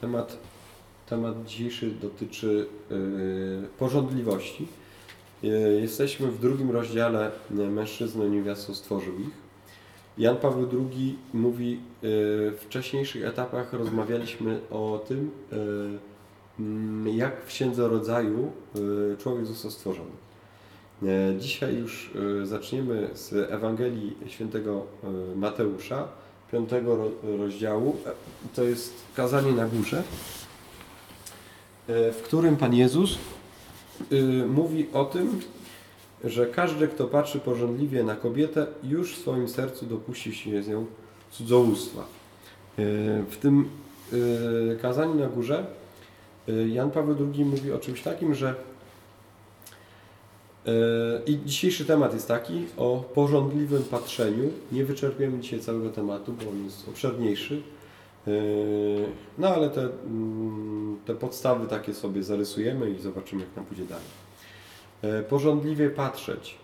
Temat, 0.00 0.36
temat 1.08 1.44
dzisiejszy 1.44 1.90
dotyczy 1.90 2.66
yy, 2.90 3.68
porządliwości. 3.78 4.68
Yy, 5.42 5.80
jesteśmy 5.80 6.30
w 6.30 6.40
drugim 6.40 6.70
rozdziale 6.70 7.30
Mężczyzny 7.50 8.30
niewiastą 8.30 8.74
stworzył 8.74 9.20
ich. 9.20 9.46
Jan 10.18 10.36
Paweł 10.36 10.68
II 10.72 11.18
mówi, 11.34 11.70
yy, 11.70 11.78
w 12.50 12.58
wcześniejszych 12.60 13.24
etapach 13.24 13.72
rozmawialiśmy 13.72 14.60
o 14.70 15.04
tym, 15.08 15.30
yy, 17.04 17.12
jak 17.12 17.42
w 17.42 17.46
Księdze 17.46 17.88
Rodzaju 17.88 18.52
yy, 18.74 19.16
człowiek 19.18 19.46
został 19.46 19.70
stworzony. 19.70 20.10
Yy, 21.02 21.36
Dzisiaj 21.38 21.76
już 21.76 22.10
yy, 22.14 22.46
zaczniemy 22.46 23.10
z 23.14 23.32
Ewangelii 23.50 24.16
Świętego 24.26 24.86
yy, 25.02 25.36
Mateusza, 25.36 26.08
piątego 26.56 26.96
ro- 26.96 27.10
rozdziału. 27.38 27.96
To 28.54 28.62
jest 28.62 28.94
kazanie 29.16 29.52
na 29.52 29.66
górze, 29.66 30.02
yy, 31.88 32.12
w 32.12 32.22
którym 32.22 32.56
Pan 32.56 32.74
Jezus 32.74 33.18
yy, 34.10 34.46
mówi 34.46 34.86
o 34.92 35.04
tym, 35.04 35.40
że 36.24 36.46
każdy, 36.46 36.88
kto 36.88 37.04
patrzy 37.04 37.38
porządliwie 37.40 38.04
na 38.04 38.16
kobietę, 38.16 38.66
już 38.84 39.14
w 39.14 39.20
swoim 39.20 39.48
sercu 39.48 39.86
dopuści 39.86 40.34
się 40.34 40.62
z 40.62 40.68
nią 40.68 40.86
cudzołóstwa. 41.30 42.04
W 43.30 43.36
tym 43.40 43.68
kazaniu 44.82 45.14
na 45.14 45.26
górze 45.26 45.66
Jan 46.68 46.90
Paweł 46.90 47.16
II 47.34 47.44
mówi 47.44 47.72
o 47.72 47.78
czymś 47.78 48.02
takim, 48.02 48.34
że 48.34 48.54
i 51.26 51.38
dzisiejszy 51.44 51.84
temat 51.84 52.14
jest 52.14 52.28
taki 52.28 52.64
o 52.76 53.04
porządliwym 53.14 53.82
patrzeniu. 53.82 54.50
Nie 54.72 54.84
wyczerpiemy 54.84 55.38
dzisiaj 55.38 55.60
całego 55.60 55.90
tematu, 55.90 56.32
bo 56.32 56.50
on 56.50 56.64
jest 56.64 56.88
obszerniejszy. 56.88 57.62
Yy, 58.26 59.06
No 59.38 59.48
ale 59.48 59.70
te, 59.70 59.80
mm, 59.80 60.96
te 61.04 61.14
podstawy 61.14 61.66
takie 61.66 61.94
sobie 61.94 62.22
zarysujemy 62.22 62.90
i 62.90 62.98
zobaczymy, 62.98 63.42
jak 63.42 63.56
nam 63.56 63.64
pójdzie 63.64 63.84
dalej. 63.84 64.04
E, 65.02 65.22
porządliwie 65.22 65.90
patrzeć. 65.90 66.58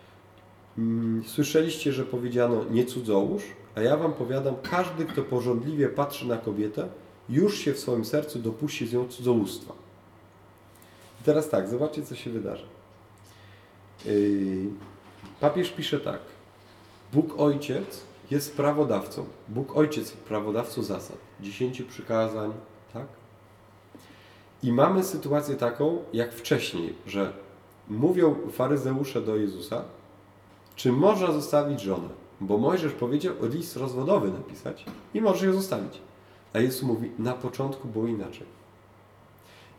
Mm, 0.79 1.23
Słyszeliście, 1.27 1.93
że 1.93 2.05
powiedziano 2.05 2.65
nie 2.71 2.85
cudzołóż, 2.85 3.43
a 3.75 3.81
ja 3.81 3.97
wam 3.97 4.13
powiadam, 4.13 4.55
każdy, 4.71 5.05
kto 5.05 5.23
porządliwie 5.23 5.89
patrzy 5.89 6.29
na 6.29 6.37
kobietę, 6.37 6.89
już 7.29 7.59
się 7.59 7.73
w 7.73 7.79
swoim 7.79 8.05
sercu 8.05 8.39
dopuści 8.39 8.87
z 8.87 8.93
nią 8.93 9.09
cudzołóstwa. 9.09 9.75
I 11.21 11.25
teraz 11.25 11.49
tak, 11.49 11.69
zobaczcie, 11.69 12.03
co 12.03 12.15
się 12.15 12.31
wydarzy. 12.31 12.65
Yy, 14.07 14.71
Papież 15.41 15.71
pisze 15.71 16.01
tak. 16.01 16.21
Bóg 17.13 17.41
Ojciec 17.41 18.01
jest 18.31 18.57
prawodawcą. 18.57 19.25
Bóg 19.49 19.77
Ojciec 19.77 20.11
jest 20.11 20.17
prawodawcą 20.17 20.83
zasad. 20.83 21.17
Dziesięciu 21.41 21.85
przykazań, 21.85 22.53
tak? 22.93 23.07
I 24.63 24.73
mamy 24.73 25.05
sytuację 25.05 25.55
taką, 25.55 25.99
jak 26.13 26.33
wcześniej, 26.33 26.95
że 27.07 27.33
mówią 27.89 28.37
faryzeusze 28.53 29.23
do 29.23 29.37
Jezusa, 29.37 29.85
czy 30.77 30.93
można 30.93 31.33
zostawić 31.33 31.81
żonę? 31.81 32.09
Bo 32.41 32.59
Mojżesz 32.59 32.93
powiedział 32.93 33.35
list 33.43 33.77
rozwodowy 33.77 34.31
napisać 34.31 34.85
i 35.15 35.21
może 35.21 35.47
ją 35.47 35.53
zostawić. 35.53 36.01
A 36.53 36.59
Jezus 36.59 36.83
mówi, 36.83 37.11
na 37.19 37.33
początku 37.33 37.89
było 37.89 38.07
inaczej. 38.07 38.47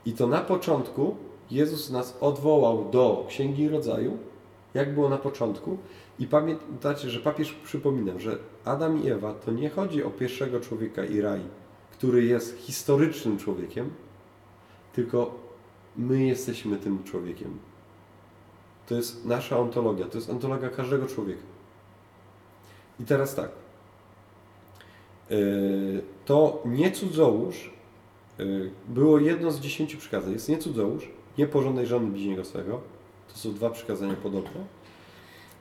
I 0.06 0.14
to 0.14 0.28
na 0.28 0.42
początku 0.42 1.16
Jezus 1.54 1.90
nas 1.90 2.18
odwołał 2.22 2.90
do 2.92 3.26
Księgi 3.30 3.70
Rodzaju, 3.70 4.18
jak 4.74 4.94
było 4.94 5.10
na 5.10 5.18
początku. 5.18 5.78
I 6.20 6.28
pamiętacie, 6.28 7.10
że 7.10 7.20
papież 7.20 7.54
przypominał, 7.54 8.20
że 8.20 8.38
Adam 8.66 9.04
i 9.04 9.10
Ewa 9.10 9.34
to 9.34 9.52
nie 9.52 9.70
chodzi 9.70 10.04
o 10.04 10.10
pierwszego 10.10 10.60
człowieka 10.60 11.06
i 11.06 11.22
raj, 11.22 11.42
który 11.92 12.24
jest 12.24 12.58
historycznym 12.58 13.38
człowiekiem, 13.38 13.90
tylko 14.94 15.36
my 15.98 16.26
jesteśmy 16.26 16.78
tym 16.78 17.04
człowiekiem. 17.04 17.58
To 18.88 18.96
jest 18.96 19.26
nasza 19.26 19.60
ontologia, 19.60 20.06
to 20.06 20.18
jest 20.18 20.30
ontologia 20.30 20.70
każdego 20.70 21.08
człowieka. 21.08 21.44
I 23.00 23.04
teraz 23.04 23.36
tak. 23.36 23.50
Yy, 25.30 26.02
To 26.26 26.62
nie 26.66 26.92
cudzołóż 26.92 27.74
yy, 28.38 28.72
było 28.88 29.20
jedno 29.20 29.52
z 29.52 29.60
dziesięciu 29.60 29.98
przykazań. 29.98 30.34
Jest 30.34 30.50
nie 30.50 30.58
cudzołóż, 30.58 31.10
nie 31.38 31.48
pożądaj 31.48 31.86
żony 31.86 32.08
bliźniego 32.08 32.46
swego. 32.46 32.82
To 33.28 33.38
są 33.38 33.54
dwa 33.54 33.70
przykazania 33.70 34.14
podobne. 34.14 34.66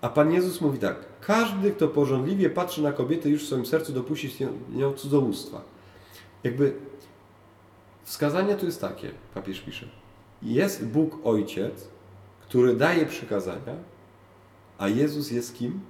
A 0.01 0.09
Pan 0.09 0.33
Jezus 0.33 0.61
mówi 0.61 0.79
tak. 0.79 0.97
Każdy, 1.21 1.71
kto 1.71 1.89
porządliwie 1.89 2.51
patrzy 2.51 2.83
na 2.83 2.93
kobietę, 2.93 3.29
już 3.29 3.43
w 3.43 3.47
swoim 3.47 3.67
sercu 3.67 3.93
dopuści 3.93 4.31
się 4.31 4.49
nią 4.73 4.93
cudzołóstwa. 4.93 5.63
Jakby 6.45 6.75
wskazanie 8.05 8.57
tu 8.57 8.67
jest 8.67 8.81
takie, 8.81 9.11
papież 9.35 9.61
pisze. 9.61 9.87
Jest 10.43 10.87
Bóg 10.87 11.19
Ojciec, 11.25 11.89
który 12.41 12.77
daje 12.77 13.07
przykazania, 13.07 13.75
a 14.79 14.89
Jezus 14.89 15.31
jest 15.31 15.55
kim? 15.55 15.81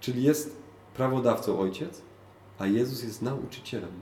Czyli 0.00 0.22
jest 0.22 0.56
prawodawcą 0.96 1.60
Ojciec, 1.60 2.02
a 2.58 2.66
Jezus 2.66 3.02
jest 3.02 3.22
nauczycielem. 3.22 3.92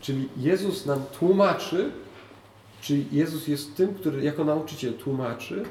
Czyli 0.00 0.28
Jezus 0.36 0.86
nam 0.86 1.02
tłumaczy, 1.18 1.92
czyli 2.80 3.06
Jezus 3.12 3.48
jest 3.48 3.76
tym, 3.76 3.94
który 3.94 4.24
jako 4.24 4.44
nauczyciel 4.44 4.94
tłumaczy, 4.94 5.62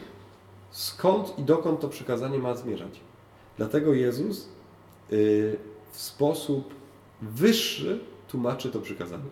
skąd 0.71 1.39
i 1.39 1.43
dokąd 1.43 1.79
to 1.79 1.89
przykazanie 1.89 2.39
ma 2.39 2.55
zmierzać. 2.55 2.99
Dlatego 3.57 3.93
Jezus 3.93 4.49
yy, 5.11 5.57
w 5.91 6.01
sposób 6.01 6.73
wyższy 7.21 7.99
tłumaczy 8.27 8.71
to 8.71 8.79
przykazanie. 8.79 9.23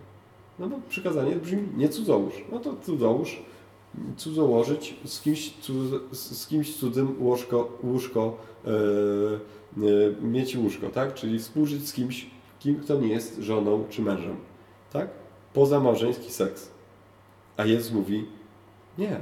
No 0.59 0.67
bo 0.67 0.78
przykazanie 0.89 1.35
brzmi 1.35 1.67
nie 1.78 1.89
cudzołóż. 1.89 2.34
No 2.51 2.59
to 2.59 2.75
cudzołóż 2.85 3.41
cudzołożyć 4.17 4.95
z 5.05 5.22
kimś, 5.22 5.53
cud, 5.61 5.75
z 6.11 6.47
kimś 6.47 6.75
cudzym 6.75 7.16
łóżko, 7.19 7.78
łóżko 7.84 8.38
e, 8.66 8.69
e, 8.69 10.22
mieć 10.22 10.57
łóżko, 10.57 10.90
tak? 10.90 11.13
Czyli 11.13 11.40
współżyć 11.40 11.88
z 11.88 11.94
kimś, 11.94 12.29
kim 12.59 12.75
kto 12.75 13.00
nie 13.00 13.07
jest 13.07 13.40
żoną 13.40 13.84
czy 13.90 14.01
mężem, 14.01 14.35
tak? 14.94 15.09
Pozamałżeński 15.53 16.31
seks. 16.31 16.72
A 17.58 17.66
Jezus 17.66 17.91
mówi, 17.91 18.25
nie. 18.97 19.19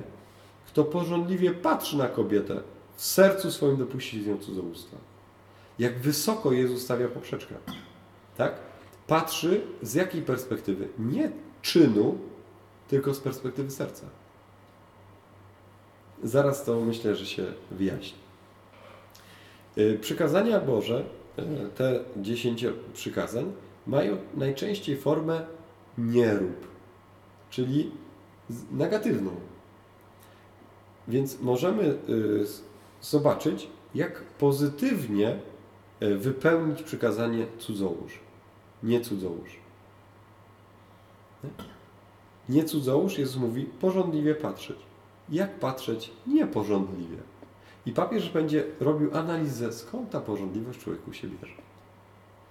Kto 0.68 0.84
porządliwie 0.84 1.52
patrzy 1.52 1.97
na 1.97 2.08
kobietę, 2.08 2.62
w 2.96 3.06
sercu 3.06 3.52
swoim 3.52 3.78
dopuści 3.78 4.24
z 4.24 4.28
nią 4.28 4.38
cudzołóstwa. 4.38 4.97
Jak 5.80 6.00
wysoko 6.00 6.52
Jezus 6.52 6.81
stawia 6.81 7.08
poprzeczkę, 7.08 7.56
tak? 8.38 8.53
Patrzy 9.08 9.62
z 9.81 9.94
jakiej 9.94 10.22
perspektywy? 10.22 10.88
Nie 11.00 11.31
czynu, 11.62 12.18
tylko 12.88 13.14
z 13.14 13.19
perspektywy 13.19 13.72
serca. 13.72 14.06
Zaraz 16.24 16.63
to 16.63 16.81
myślę, 16.81 17.16
że 17.16 17.25
się 17.25 17.44
wyjaśni. 17.72 18.18
Y, 19.78 20.00
Przykazania 20.02 20.59
Boże, 20.59 21.06
y, 21.40 21.44
te 21.75 22.00
dziesięcio 22.18 22.72
przykazań, 22.94 23.52
mają 23.88 24.18
najczęściej 24.34 24.98
formę 24.98 25.46
nie 25.98 26.34
rób, 26.34 26.68
czyli 27.50 27.92
negatywną. 28.72 29.31
Więc 31.07 31.41
możemy 31.41 31.84
y, 31.84 31.97
zobaczyć, 33.01 33.67
jak 33.95 34.22
pozytywnie 34.23 35.39
y, 36.03 36.17
wypełnić 36.17 36.84
przykazanie 36.84 37.45
cudzołóż, 37.57 38.19
nie 38.84 39.01
cudzołóż. 39.01 39.59
Nie? 42.50 42.63
Cudzołóż, 42.63 43.17
Jezus 43.17 43.41
mówi, 43.41 43.66
porządliwie 43.66 44.35
patrzeć 44.35 44.78
jak 45.31 45.59
patrzeć 45.59 46.12
nieporządliwie. 46.28 47.18
I 47.85 47.91
papież 47.91 48.29
będzie 48.29 48.63
robił 48.79 49.18
analizę, 49.18 49.73
skąd 49.73 50.09
ta 50.09 50.19
porządliwość 50.19 50.79
człowieku 50.79 51.13
się 51.13 51.28
bierze. 51.28 51.62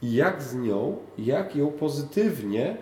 I 0.03 0.13
jak 0.13 0.43
z 0.43 0.55
nią, 0.55 0.97
jak 1.19 1.57
ją 1.57 1.73
pozytywnie, 1.73 2.77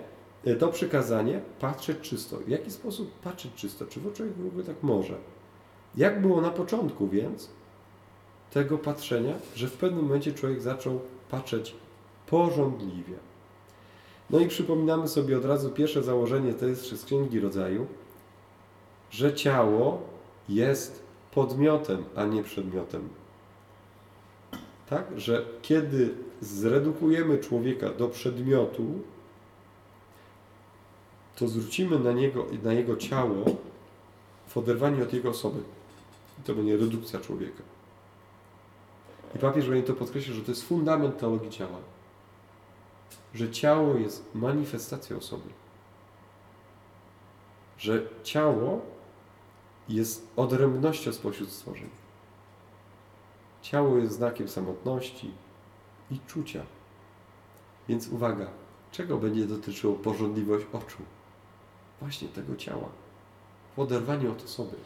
to 0.58 0.68
przykazanie, 0.68 1.40
patrzeć 1.60 2.00
czysto. 2.00 2.36
W 2.36 2.48
jaki 2.48 2.70
sposób 2.70 3.10
patrzeć 3.20 3.54
czysto? 3.54 3.86
Czy 3.86 4.00
człowiek 4.00 4.34
w 4.36 4.46
ogóle 4.46 4.64
tak 4.64 4.82
może? 4.82 5.14
Jak 5.96 6.22
było 6.22 6.40
na 6.40 6.50
początku 6.50 7.08
więc 7.08 7.48
tego 8.50 8.78
patrzenia, 8.78 9.34
że 9.54 9.68
w 9.68 9.76
pewnym 9.76 10.04
momencie 10.04 10.32
człowiek 10.32 10.60
zaczął 10.60 11.00
patrzeć 11.30 11.74
porządliwie. 12.26 13.14
No 14.30 14.38
i 14.40 14.48
przypominamy 14.48 15.08
sobie 15.08 15.38
od 15.38 15.44
razu 15.44 15.70
pierwsze 15.70 16.02
założenie, 16.02 16.54
to 16.54 16.66
jest 16.66 17.00
z 17.00 17.04
Księgi 17.04 17.40
Rodzaju, 17.40 17.86
że 19.10 19.34
ciało 19.34 20.00
jest 20.48 21.02
podmiotem, 21.34 22.04
a 22.16 22.24
nie 22.24 22.42
przedmiotem. 22.42 23.08
Tak? 24.88 25.04
Że 25.16 25.44
kiedy 25.62 26.14
zredukujemy 26.40 27.38
człowieka 27.38 27.90
do 27.90 28.08
przedmiotu, 28.08 28.84
to 31.38 31.48
zwrócimy 31.48 31.98
na, 31.98 32.12
niego, 32.12 32.46
na 32.62 32.72
jego 32.72 32.96
ciało 32.96 33.44
w 34.48 34.56
oderwaniu 34.56 35.02
od 35.02 35.12
jego 35.12 35.30
osoby. 35.30 35.60
I 36.40 36.42
to 36.42 36.54
będzie 36.54 36.76
redukcja 36.76 37.20
człowieka. 37.20 37.62
I 39.36 39.38
papież 39.38 39.68
będzie 39.68 39.86
to 39.86 39.94
podkreślił, 39.94 40.36
że 40.36 40.42
to 40.42 40.50
jest 40.50 40.68
fundament 40.68 41.18
teologii 41.18 41.50
ciała. 41.50 41.78
Że 43.34 43.50
ciało 43.50 43.94
jest 43.94 44.34
manifestacją 44.34 45.16
osoby. 45.16 45.48
że 47.78 48.02
ciało 48.22 48.80
jest 49.88 50.28
odrębnością 50.36 51.12
spośród 51.12 51.50
stworzeń. 51.50 51.88
Ciało 53.62 53.98
jest 53.98 54.14
znakiem 54.14 54.48
samotności 54.48 55.30
i 56.10 56.18
czucia. 56.26 56.62
Więc 57.88 58.08
uwaga, 58.08 58.46
czego 58.92 59.16
będzie 59.16 59.46
dotyczyło 59.46 59.94
porządliwość 59.94 60.66
oczu? 60.72 61.02
Właśnie 62.00 62.28
tego 62.28 62.56
ciała. 62.56 62.88
W 63.76 63.78
oderwaniu 63.78 64.32
od 64.32 64.44
osoby. 64.44 64.76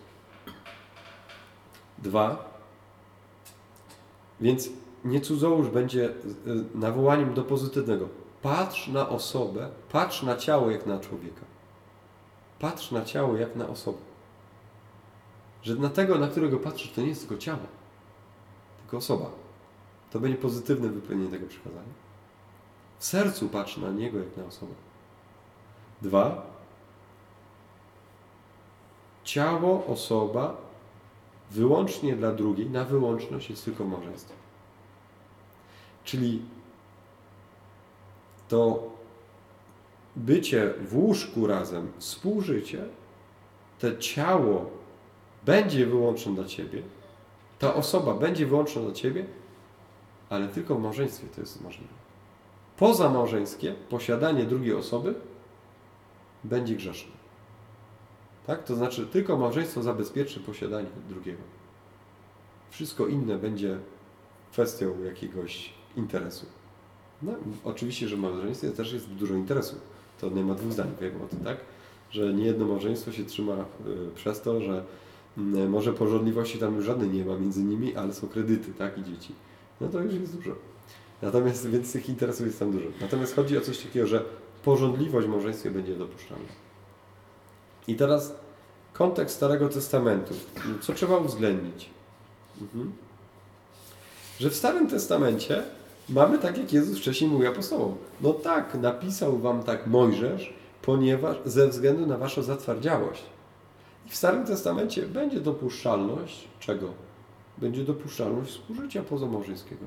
Dwa. 1.98 2.52
Więc 4.40 4.68
nie 5.04 5.20
cudzołóż 5.20 5.68
będzie 5.68 6.10
y, 6.10 6.14
nawołaniem 6.74 7.34
do 7.34 7.42
pozytywnego. 7.42 8.08
Patrz 8.42 8.88
na 8.88 9.08
osobę, 9.08 9.70
patrz 9.92 10.22
na 10.22 10.36
ciało 10.36 10.70
jak 10.70 10.86
na 10.86 10.98
człowieka. 10.98 11.42
Patrz 12.58 12.90
na 12.90 13.04
ciało 13.04 13.36
jak 13.36 13.56
na 13.56 13.68
osobę. 13.68 13.98
Że 15.62 15.74
na 15.74 15.88
tego, 15.88 16.18
na 16.18 16.28
którego 16.28 16.58
patrzysz, 16.58 16.92
to 16.92 17.00
nie 17.00 17.08
jest 17.08 17.20
tylko 17.20 17.42
ciało, 17.42 17.66
tylko 18.78 18.96
osoba. 18.96 19.30
To 20.10 20.20
będzie 20.20 20.38
pozytywne 20.38 20.88
wypełnienie 20.88 21.30
tego 21.30 21.46
przekazania. 21.46 21.92
W 22.98 23.04
sercu 23.04 23.48
patrz 23.48 23.76
na 23.76 23.90
niego 23.90 24.18
jak 24.18 24.36
na 24.36 24.44
osobę. 24.44 24.74
Dwa. 26.02 26.51
Ciało, 29.24 29.86
osoba 29.86 30.56
wyłącznie 31.50 32.16
dla 32.16 32.32
drugiej, 32.32 32.70
na 32.70 32.84
wyłączność 32.84 33.50
jest 33.50 33.64
tylko 33.64 33.84
małżeństwo. 33.84 34.34
Czyli 36.04 36.42
to 38.48 38.90
bycie 40.16 40.74
w 40.80 40.96
łóżku 40.96 41.46
razem, 41.46 41.92
współżycie, 41.98 42.84
to 43.78 43.96
ciało 43.96 44.70
będzie 45.44 45.86
wyłączne 45.86 46.34
dla 46.34 46.44
Ciebie, 46.44 46.82
ta 47.58 47.74
osoba 47.74 48.14
będzie 48.14 48.46
wyłączna 48.46 48.82
dla 48.82 48.92
Ciebie, 48.92 49.26
ale 50.30 50.48
tylko 50.48 50.74
w 50.74 50.82
małżeństwie 50.82 51.26
to 51.34 51.40
jest 51.40 51.62
możliwe. 51.62 51.92
Poza 52.76 53.10
małżeńskie 53.10 53.74
posiadanie 53.90 54.44
drugiej 54.44 54.74
osoby 54.74 55.14
będzie 56.44 56.76
grzeszne. 56.76 57.21
Tak? 58.46 58.64
To 58.64 58.76
znaczy 58.76 59.06
tylko 59.06 59.36
małżeństwo 59.36 59.82
zabezpieczy 59.82 60.40
posiadanie 60.40 60.88
drugiego. 61.08 61.42
Wszystko 62.70 63.06
inne 63.06 63.38
będzie 63.38 63.78
kwestią 64.52 65.04
jakiegoś 65.04 65.72
interesu. 65.96 66.46
No, 67.22 67.32
oczywiście, 67.64 68.08
że 68.08 68.16
w 68.16 68.18
małżeństwie 68.18 68.70
też 68.70 68.92
jest 68.92 69.08
dużo 69.08 69.34
interesu. 69.34 69.76
To 70.20 70.30
nie 70.30 70.44
ma 70.44 70.54
dwóch 70.54 70.72
zdań, 70.72 70.88
wiemy 71.00 71.24
o 71.24 71.26
tym, 71.26 71.40
tak? 71.40 71.56
Że 72.10 72.34
nie 72.34 72.44
jedno 72.44 72.66
małżeństwo 72.66 73.12
się 73.12 73.24
trzyma 73.24 73.54
y, 73.54 73.64
przez 74.14 74.40
to, 74.40 74.60
że 74.60 74.84
y, 75.38 75.68
może 75.68 75.92
porządliwości 75.92 76.58
tam 76.58 76.76
już 76.76 76.84
żadnej 76.84 77.10
nie 77.10 77.24
ma 77.24 77.36
między 77.36 77.64
nimi, 77.64 77.96
ale 77.96 78.14
są 78.14 78.28
kredyty, 78.28 78.72
tak? 78.72 78.98
I 78.98 79.04
dzieci. 79.04 79.34
No 79.80 79.88
to 79.88 80.00
już 80.00 80.14
jest 80.14 80.36
dużo. 80.36 80.54
Natomiast, 81.22 81.70
więc 81.70 81.92
tych 81.92 82.08
interesów 82.08 82.46
jest 82.46 82.58
tam 82.58 82.72
dużo. 82.72 82.86
Natomiast 83.00 83.36
chodzi 83.36 83.58
o 83.58 83.60
coś 83.60 83.78
takiego, 83.78 84.06
że 84.06 84.24
porządliwość 84.64 85.26
w 85.26 85.30
małżeństwie 85.30 85.70
będzie 85.70 85.96
dopuszczalna. 85.96 86.48
I 87.88 87.94
teraz 87.94 88.34
kontekst 88.92 89.36
Starego 89.36 89.68
Testamentu. 89.68 90.34
Co 90.80 90.92
trzeba 90.92 91.16
uwzględnić? 91.16 91.90
Mhm. 92.60 92.92
Że 94.40 94.50
w 94.50 94.56
Starym 94.56 94.88
Testamencie 94.88 95.62
mamy 96.08 96.38
tak, 96.38 96.58
jak 96.58 96.72
Jezus 96.72 96.98
wcześniej 96.98 97.30
mówił 97.30 97.48
apostołom. 97.48 97.96
No 98.20 98.32
tak, 98.32 98.74
napisał 98.74 99.38
wam 99.38 99.62
tak 99.62 99.86
Mojżesz, 99.86 100.54
ponieważ 100.82 101.36
ze 101.44 101.68
względu 101.68 102.06
na 102.06 102.18
waszą 102.18 102.42
zatwardziałość. 102.42 103.22
I 104.06 104.10
w 104.10 104.16
Starym 104.16 104.46
Testamencie 104.46 105.02
będzie 105.02 105.40
dopuszczalność 105.40 106.48
czego? 106.60 106.88
Będzie 107.58 107.84
dopuszczalność 107.84 108.50
współżycia 108.50 109.02
pozamałżeńskiego. 109.02 109.84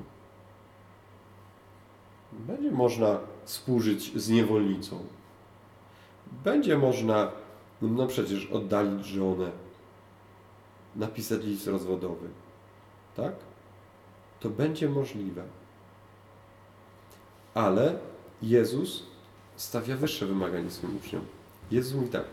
Będzie 2.32 2.70
można 2.70 3.18
współżyć 3.44 4.12
z 4.16 4.28
niewolnicą. 4.28 4.98
Będzie 6.44 6.78
można, 6.78 7.32
no 7.82 8.06
przecież, 8.06 8.46
oddalić 8.46 9.06
żonę, 9.06 9.50
napisać 10.96 11.44
list 11.44 11.66
rozwodowy. 11.66 12.28
Tak? 13.16 13.34
To 14.40 14.50
będzie 14.50 14.88
możliwe. 14.88 15.42
Ale 17.54 17.98
Jezus 18.42 19.02
stawia 19.56 19.96
wyższe 19.96 20.26
wymagania 20.26 20.70
swoim 20.70 20.96
uczniom. 20.96 21.24
Jezus 21.70 21.94
mówi 21.94 22.08
tak. 22.08 22.24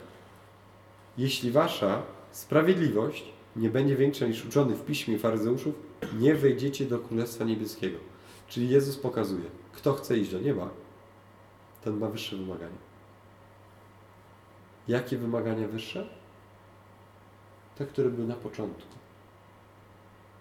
Jeśli 1.17 1.51
wasza 1.51 2.01
sprawiedliwość 2.31 3.25
nie 3.55 3.69
będzie 3.69 3.95
większa 3.95 4.27
niż 4.27 4.45
uczony 4.45 4.75
w 4.75 4.85
piśmie 4.85 5.19
faryzeuszów, 5.19 5.75
nie 6.19 6.35
wejdziecie 6.35 6.85
do 6.85 6.99
Królestwa 6.99 7.43
Niebieskiego. 7.43 7.97
Czyli 8.47 8.69
Jezus 8.69 8.97
pokazuje, 8.97 9.45
kto 9.73 9.93
chce 9.93 10.17
iść 10.17 10.31
do 10.31 10.39
nieba, 10.39 10.69
ten 11.83 11.97
ma 11.97 12.09
wyższe 12.09 12.35
wymagania. 12.35 12.92
Jakie 14.87 15.17
wymagania 15.17 15.67
wyższe? 15.67 16.07
Te, 17.75 17.85
które 17.85 18.09
były 18.09 18.27
na 18.27 18.35
początku. 18.35 18.81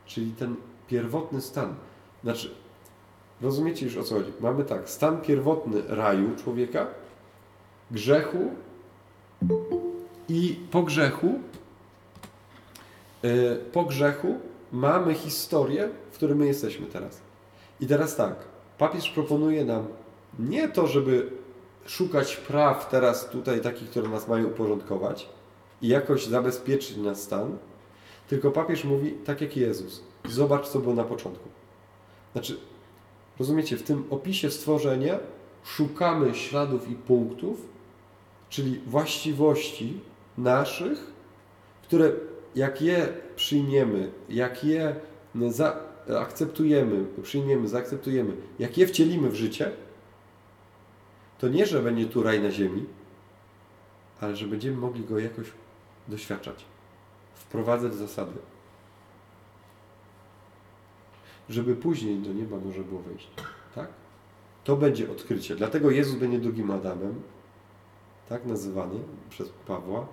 Czyli 0.06 0.32
ten 0.32 0.56
pierwotny 0.88 1.40
stan. 1.40 1.74
Znaczy, 2.22 2.54
rozumiecie 3.40 3.86
już 3.86 3.96
o 3.96 4.02
co 4.02 4.14
chodzi? 4.14 4.32
Mamy 4.40 4.64
tak, 4.64 4.90
stan 4.90 5.20
pierwotny 5.20 5.82
raju 5.88 6.36
człowieka, 6.36 6.86
grzechu 7.90 8.50
i 10.28 10.60
po 10.70 10.82
grzechu, 10.82 11.40
yy, 13.22 13.60
po 13.72 13.84
grzechu 13.84 14.38
mamy 14.72 15.14
historię, 15.14 15.88
w 16.10 16.14
której 16.14 16.36
my 16.36 16.46
jesteśmy 16.46 16.86
teraz. 16.86 17.20
I 17.80 17.86
teraz 17.86 18.16
tak, 18.16 18.36
papież 18.78 19.10
proponuje 19.10 19.64
nam 19.64 19.88
nie 20.38 20.68
to, 20.68 20.86
żeby 20.86 21.30
szukać 21.86 22.36
praw 22.36 22.88
teraz 22.88 23.30
tutaj 23.30 23.60
takich, 23.60 23.90
które 23.90 24.08
nas 24.08 24.28
mają 24.28 24.46
uporządkować 24.46 25.28
i 25.82 25.88
jakoś 25.88 26.26
zabezpieczyć 26.26 26.96
nasz 26.96 27.16
stan, 27.16 27.58
tylko 28.28 28.50
papież 28.50 28.84
mówi 28.84 29.12
tak 29.12 29.40
jak 29.40 29.56
Jezus. 29.56 30.02
Zobacz, 30.28 30.68
co 30.68 30.78
było 30.78 30.94
na 30.94 31.04
początku. 31.04 31.48
Znaczy, 32.32 32.56
rozumiecie, 33.38 33.76
w 33.76 33.82
tym 33.82 34.04
opisie 34.10 34.50
stworzenia 34.50 35.18
szukamy 35.64 36.34
śladów 36.34 36.90
i 36.90 36.94
punktów, 36.94 37.68
czyli 38.48 38.80
właściwości 38.86 40.00
naszych, 40.38 41.12
które 41.82 42.12
jak 42.54 42.82
je 42.82 43.08
przyjmiemy, 43.36 44.12
jak 44.28 44.64
je 44.64 44.96
zaakceptujemy, 46.08 47.04
przyjmiemy, 47.22 47.68
zaakceptujemy, 47.68 48.32
jak 48.58 48.78
je 48.78 48.86
wcielimy 48.86 49.30
w 49.30 49.34
życie, 49.34 49.70
to 51.42 51.48
nie, 51.48 51.66
że 51.66 51.82
będzie 51.82 52.06
tu 52.06 52.22
raj 52.22 52.42
na 52.42 52.50
ziemi, 52.50 52.86
ale 54.20 54.36
że 54.36 54.46
będziemy 54.46 54.76
mogli 54.76 55.04
go 55.04 55.18
jakoś 55.18 55.46
doświadczać, 56.08 56.64
wprowadzać 57.34 57.94
zasady 57.94 58.32
żeby 61.48 61.76
później 61.76 62.18
do 62.18 62.32
nieba 62.32 62.56
może 62.64 62.84
było 62.84 63.00
wejść. 63.00 63.28
Tak? 63.74 63.88
To 64.64 64.76
będzie 64.76 65.10
odkrycie. 65.10 65.56
Dlatego 65.56 65.90
Jezus 65.90 66.14
będzie 66.14 66.38
drugim 66.38 66.70
Adamem, 66.70 67.22
tak 68.28 68.46
nazywany 68.46 69.00
przez 69.30 69.48
Pawła. 69.66 70.06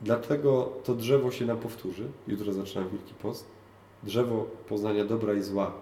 Dlatego 0.00 0.72
to 0.84 0.94
drzewo 0.94 1.30
się 1.30 1.46
nam 1.46 1.58
powtórzy. 1.58 2.08
Jutro 2.28 2.52
zaczynam 2.52 2.88
Wielki 2.88 3.14
Post. 3.14 3.46
Drzewo 4.02 4.46
poznania 4.68 5.04
dobra 5.04 5.34
i 5.34 5.42
zła 5.42 5.72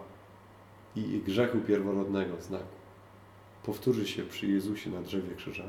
i 0.96 1.22
grzechu 1.26 1.58
pierworodnego 1.58 2.42
znaku 2.42 2.75
powtórzy 3.66 4.06
się 4.06 4.22
przy 4.22 4.46
Jezusie 4.46 4.90
na 4.90 5.02
drzewie 5.02 5.34
krzyża. 5.34 5.64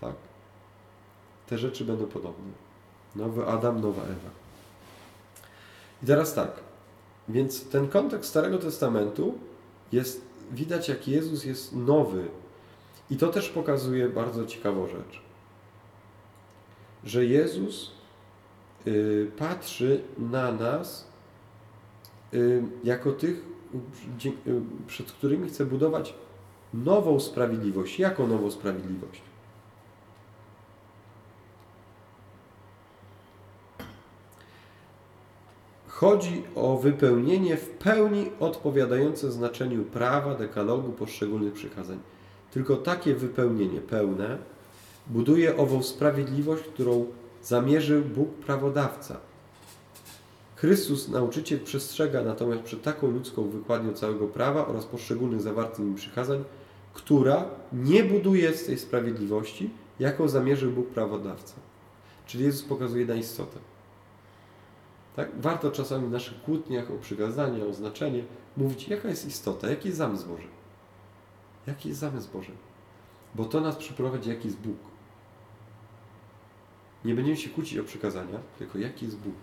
Tak? 0.00 0.14
Te 1.46 1.58
rzeczy 1.58 1.84
będą 1.84 2.06
podobne. 2.06 2.52
Nowy 3.16 3.46
Adam, 3.46 3.80
nowa 3.80 4.02
Ewa. 4.02 4.30
I 6.02 6.06
teraz 6.06 6.34
tak. 6.34 6.50
Więc 7.28 7.68
ten 7.68 7.88
kontekst 7.88 8.30
Starego 8.30 8.58
Testamentu 8.58 9.38
jest, 9.92 10.20
widać 10.52 10.88
jak 10.88 11.08
Jezus 11.08 11.44
jest 11.44 11.72
nowy. 11.76 12.28
I 13.10 13.16
to 13.16 13.28
też 13.28 13.48
pokazuje 13.48 14.08
bardzo 14.08 14.46
ciekawą 14.46 14.86
rzecz. 14.86 15.20
Że 17.04 17.24
Jezus 17.24 17.90
y, 18.86 19.30
patrzy 19.38 20.00
na 20.18 20.52
nas 20.52 21.08
y, 22.34 22.62
jako 22.84 23.12
tych, 23.12 23.42
przed 24.86 25.12
którymi 25.12 25.48
chce 25.48 25.66
budować 25.66 26.14
nową 26.74 27.20
sprawiedliwość. 27.20 27.98
Jaką 27.98 28.26
nową 28.26 28.50
sprawiedliwość? 28.50 29.22
Chodzi 35.88 36.42
o 36.54 36.76
wypełnienie 36.76 37.56
w 37.56 37.70
pełni 37.70 38.30
odpowiadające 38.40 39.32
znaczeniu 39.32 39.84
prawa, 39.84 40.34
dekalogu, 40.34 40.92
poszczególnych 40.92 41.52
przykazań. 41.52 41.98
Tylko 42.50 42.76
takie 42.76 43.14
wypełnienie 43.14 43.80
pełne 43.80 44.38
buduje 45.06 45.56
ową 45.56 45.82
sprawiedliwość, 45.82 46.62
którą 46.62 47.06
zamierzył 47.42 48.02
Bóg 48.02 48.34
prawodawca. 48.34 49.16
Chrystus, 50.56 51.08
nauczyciel, 51.08 51.60
przestrzega 51.60 52.22
natomiast 52.22 52.62
przed 52.62 52.82
taką 52.82 53.10
ludzką 53.10 53.48
wykładnią 53.48 53.92
całego 53.92 54.26
prawa 54.26 54.66
oraz 54.66 54.84
poszczególnych 54.84 55.40
zawartych 55.40 55.84
nim 55.84 55.94
przykazań, 55.94 56.44
która 56.94 57.44
nie 57.72 58.04
buduje 58.04 58.54
z 58.54 58.66
tej 58.66 58.78
sprawiedliwości, 58.78 59.70
jaką 60.00 60.28
zamierzył 60.28 60.72
Bóg 60.72 60.88
prawodawca. 60.88 61.54
Czyli 62.26 62.44
Jezus 62.44 62.62
pokazuje 62.62 63.06
na 63.06 63.14
istotę. 63.14 63.58
Tak? 65.16 65.40
Warto 65.40 65.70
czasami 65.70 66.08
w 66.08 66.10
naszych 66.10 66.42
kłótniach 66.42 66.90
o 66.90 66.94
przykazanie, 66.94 67.64
o 67.64 67.72
znaczenie 67.72 68.24
mówić, 68.56 68.88
jaka 68.88 69.08
jest 69.08 69.26
istota, 69.26 69.70
jaki 69.70 69.88
jest 69.88 69.98
zamysł 69.98 70.28
Boży. 70.28 70.48
Jaki 71.66 71.88
jest 71.88 72.00
zamysł 72.00 72.32
Boży? 72.32 72.52
Bo 73.34 73.44
to 73.44 73.60
nas 73.60 73.76
przyprowadzi, 73.76 74.30
jaki 74.30 74.48
jest 74.48 74.60
Bóg. 74.60 74.76
Nie 77.04 77.14
będziemy 77.14 77.36
się 77.36 77.50
kłócić 77.50 77.78
o 77.78 77.84
przykazania, 77.84 78.38
tylko 78.58 78.78
jaki 78.78 79.04
jest 79.04 79.18
Bóg. 79.18 79.34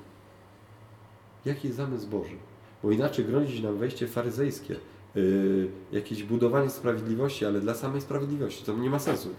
Jaki 1.45 1.67
jest 1.67 1.77
zamysł 1.77 2.07
Boży. 2.07 2.35
Bo 2.83 2.91
inaczej 2.91 3.25
grozi 3.25 3.63
nam 3.63 3.77
wejście 3.77 4.07
faryzejskie, 4.07 4.75
yy, 5.15 5.67
jakieś 5.91 6.23
budowanie 6.23 6.69
sprawiedliwości, 6.69 7.45
ale 7.45 7.61
dla 7.61 7.73
samej 7.73 8.01
sprawiedliwości. 8.01 8.65
To 8.65 8.77
nie 8.77 8.89
ma 8.89 8.99
sensu. 8.99 9.29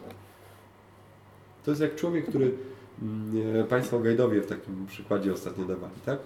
To 1.65 1.71
jest 1.71 1.81
jak 1.81 1.95
człowiek, 1.95 2.29
który 2.29 2.55
yy, 3.33 3.65
Państwo 3.65 4.01
Gajdowie 4.01 4.41
w 4.41 4.47
takim 4.47 4.87
przykładzie 4.87 5.33
ostatnio 5.33 5.65
dawali, 5.65 5.95
tak? 6.07 6.19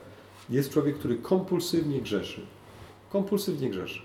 Jest 0.51 0.71
człowiek, 0.71 0.99
który 0.99 1.17
kompulsywnie 1.17 2.01
grzeszy. 2.01 2.47
Kompulsywnie 3.11 3.71
grzeszy. 3.71 4.03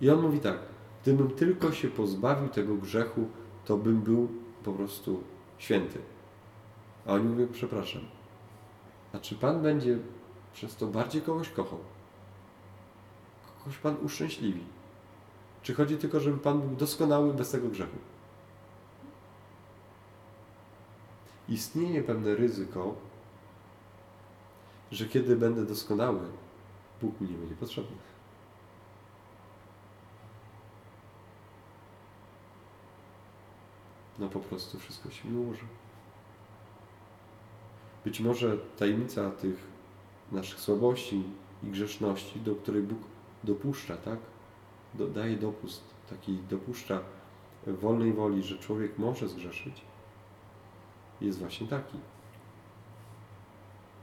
I 0.00 0.10
on 0.10 0.22
mówi 0.22 0.38
tak, 0.40 0.58
gdybym 1.02 1.30
tylko 1.30 1.72
się 1.72 1.88
pozbawił 1.88 2.48
tego 2.48 2.74
grzechu, 2.74 3.28
to 3.64 3.76
bym 3.76 4.00
był 4.00 4.28
po 4.64 4.72
prostu 4.72 5.22
święty. 5.58 5.98
A 7.06 7.12
oni 7.12 7.24
mówią, 7.24 7.48
przepraszam. 7.52 8.02
A 9.12 9.18
czy 9.18 9.34
Pan 9.34 9.62
będzie 9.62 9.98
przez 10.58 10.76
to 10.76 10.86
bardziej 10.86 11.22
kogoś 11.22 11.50
kochał? 11.50 11.78
Kogoś 13.58 13.78
Pan 13.78 13.96
uszczęśliwi? 14.02 14.64
Czy 15.62 15.74
chodzi 15.74 15.96
tylko, 15.96 16.20
żeby 16.20 16.38
Pan 16.38 16.60
był 16.60 16.76
doskonały 16.76 17.34
bez 17.34 17.50
tego 17.50 17.68
grzechu? 17.68 17.96
Istnieje 21.48 22.02
pewne 22.02 22.34
ryzyko, 22.34 22.94
że 24.92 25.06
kiedy 25.06 25.36
będę 25.36 25.66
doskonały, 25.66 26.20
Bóg 27.02 27.20
mi 27.20 27.28
nie 27.28 27.38
będzie 27.38 27.54
potrzebny. 27.54 27.96
No 34.18 34.28
po 34.28 34.40
prostu 34.40 34.78
wszystko 34.78 35.10
się 35.10 35.28
mi 35.28 35.38
ułoży. 35.38 35.64
Być 38.04 38.20
może 38.20 38.56
tajemnica 38.58 39.30
tych 39.30 39.77
naszych 40.32 40.60
słabości 40.60 41.22
i 41.62 41.66
grzeszności, 41.66 42.40
do 42.40 42.54
której 42.54 42.82
Bóg 42.82 42.98
dopuszcza, 43.44 43.96
tak? 43.96 44.18
Daje 45.14 45.36
dopust, 45.36 45.82
taki 46.10 46.38
dopuszcza 46.50 47.00
wolnej 47.66 48.12
woli, 48.12 48.42
że 48.42 48.58
człowiek 48.58 48.98
może 48.98 49.28
zgrzeszyć, 49.28 49.82
jest 51.20 51.38
właśnie 51.38 51.66
taki. 51.66 51.98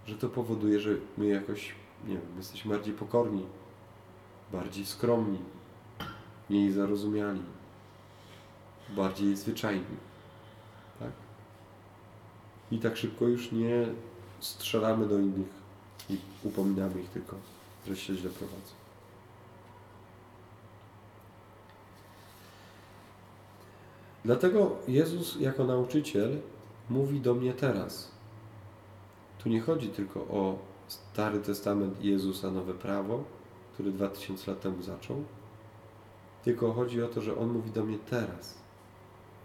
Że 0.05 0.15
to 0.15 0.29
powoduje, 0.29 0.79
że 0.79 0.89
my 1.17 1.27
jakoś, 1.27 1.75
nie 2.07 2.13
wiem, 2.13 2.37
jesteśmy 2.37 2.75
bardziej 2.75 2.93
pokorni, 2.93 3.45
bardziej 4.51 4.85
skromni, 4.85 5.39
mniej 6.49 6.71
zarozumiali, 6.71 7.41
bardziej 8.95 9.35
zwyczajni. 9.35 9.97
Tak? 10.99 11.11
I 12.71 12.79
tak 12.79 12.97
szybko 12.97 13.25
już 13.25 13.51
nie 13.51 13.87
strzelamy 14.39 15.07
do 15.07 15.19
innych 15.19 15.64
i 16.09 16.17
upominamy 16.43 17.01
ich 17.01 17.09
tylko, 17.09 17.35
że 17.87 17.95
się 17.95 18.15
źle 18.15 18.29
prowadzą. 18.29 18.73
Dlatego 24.25 24.75
Jezus 24.87 25.39
jako 25.39 25.63
nauczyciel 25.63 26.39
mówi 26.89 27.21
do 27.21 27.33
mnie 27.33 27.53
teraz. 27.53 28.11
Tu 29.37 29.49
nie 29.49 29.61
chodzi 29.61 29.89
tylko 29.89 30.19
o 30.19 30.57
Stary 30.87 31.39
Testament 31.39 32.03
Jezusa, 32.03 32.51
Nowe 32.51 32.73
Prawo, 32.73 33.23
który 33.73 33.91
2000 33.91 34.51
lat 34.51 34.61
temu 34.61 34.81
zaczął, 34.81 35.23
tylko 36.43 36.73
chodzi 36.73 37.03
o 37.03 37.07
to, 37.07 37.21
że 37.21 37.37
On 37.37 37.49
mówi 37.49 37.71
do 37.71 37.83
mnie 37.83 37.97
teraz, 38.09 38.57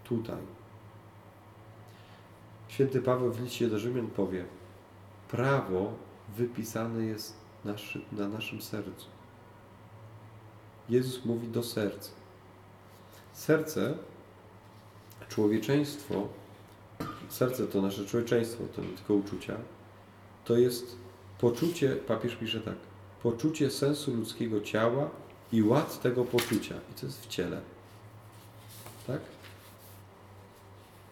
tutaj. 0.03 0.41
Święty 2.67 3.01
Paweł 3.01 3.31
w 3.31 3.41
liście 3.41 3.67
do 3.67 3.79
Rzymian 3.79 4.07
powie, 4.07 4.45
prawo 5.27 5.93
wypisane 6.37 7.05
jest 7.05 7.33
naszy, 7.65 8.01
na 8.11 8.27
naszym 8.27 8.61
sercu. 8.61 9.05
Jezus 10.89 11.25
mówi 11.25 11.47
do 11.47 11.63
serca. 11.63 12.11
Serce, 13.33 13.97
człowieczeństwo, 15.29 16.27
serce 17.29 17.67
to 17.67 17.81
nasze 17.81 18.05
człowieczeństwo, 18.05 18.63
to 18.75 18.81
nie 18.81 18.87
tylko 18.87 19.13
uczucia, 19.13 19.57
to 20.45 20.57
jest 20.57 20.95
poczucie, 21.39 21.95
papież 21.95 22.35
pisze 22.35 22.59
tak, 22.59 22.75
poczucie 23.23 23.71
sensu 23.71 24.15
ludzkiego 24.15 24.61
ciała 24.61 25.09
i 25.51 25.63
ład 25.63 26.01
tego 26.01 26.25
poczucia. 26.25 26.75
I 26.75 26.99
to 26.99 27.05
jest 27.05 27.25
w 27.25 27.27
ciele. 27.27 27.61
Tak? 29.07 29.21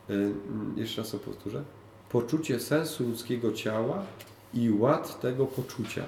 Yy, 0.10 0.34
jeszcze 0.76 1.02
raz 1.02 1.12
to 1.12 1.18
powtórzę. 1.18 1.64
Poczucie 2.10 2.60
sensu 2.60 3.04
ludzkiego 3.04 3.52
ciała 3.52 4.06
i 4.53 4.72
ład 4.72 5.22
tego 5.22 5.46
poczucia. 5.46 6.06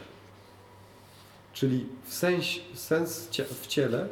Czyli 1.54 1.90
w 2.04 2.14
sens, 2.14 2.46
sens 2.74 3.30
w 3.62 3.68
ciele 3.68 4.10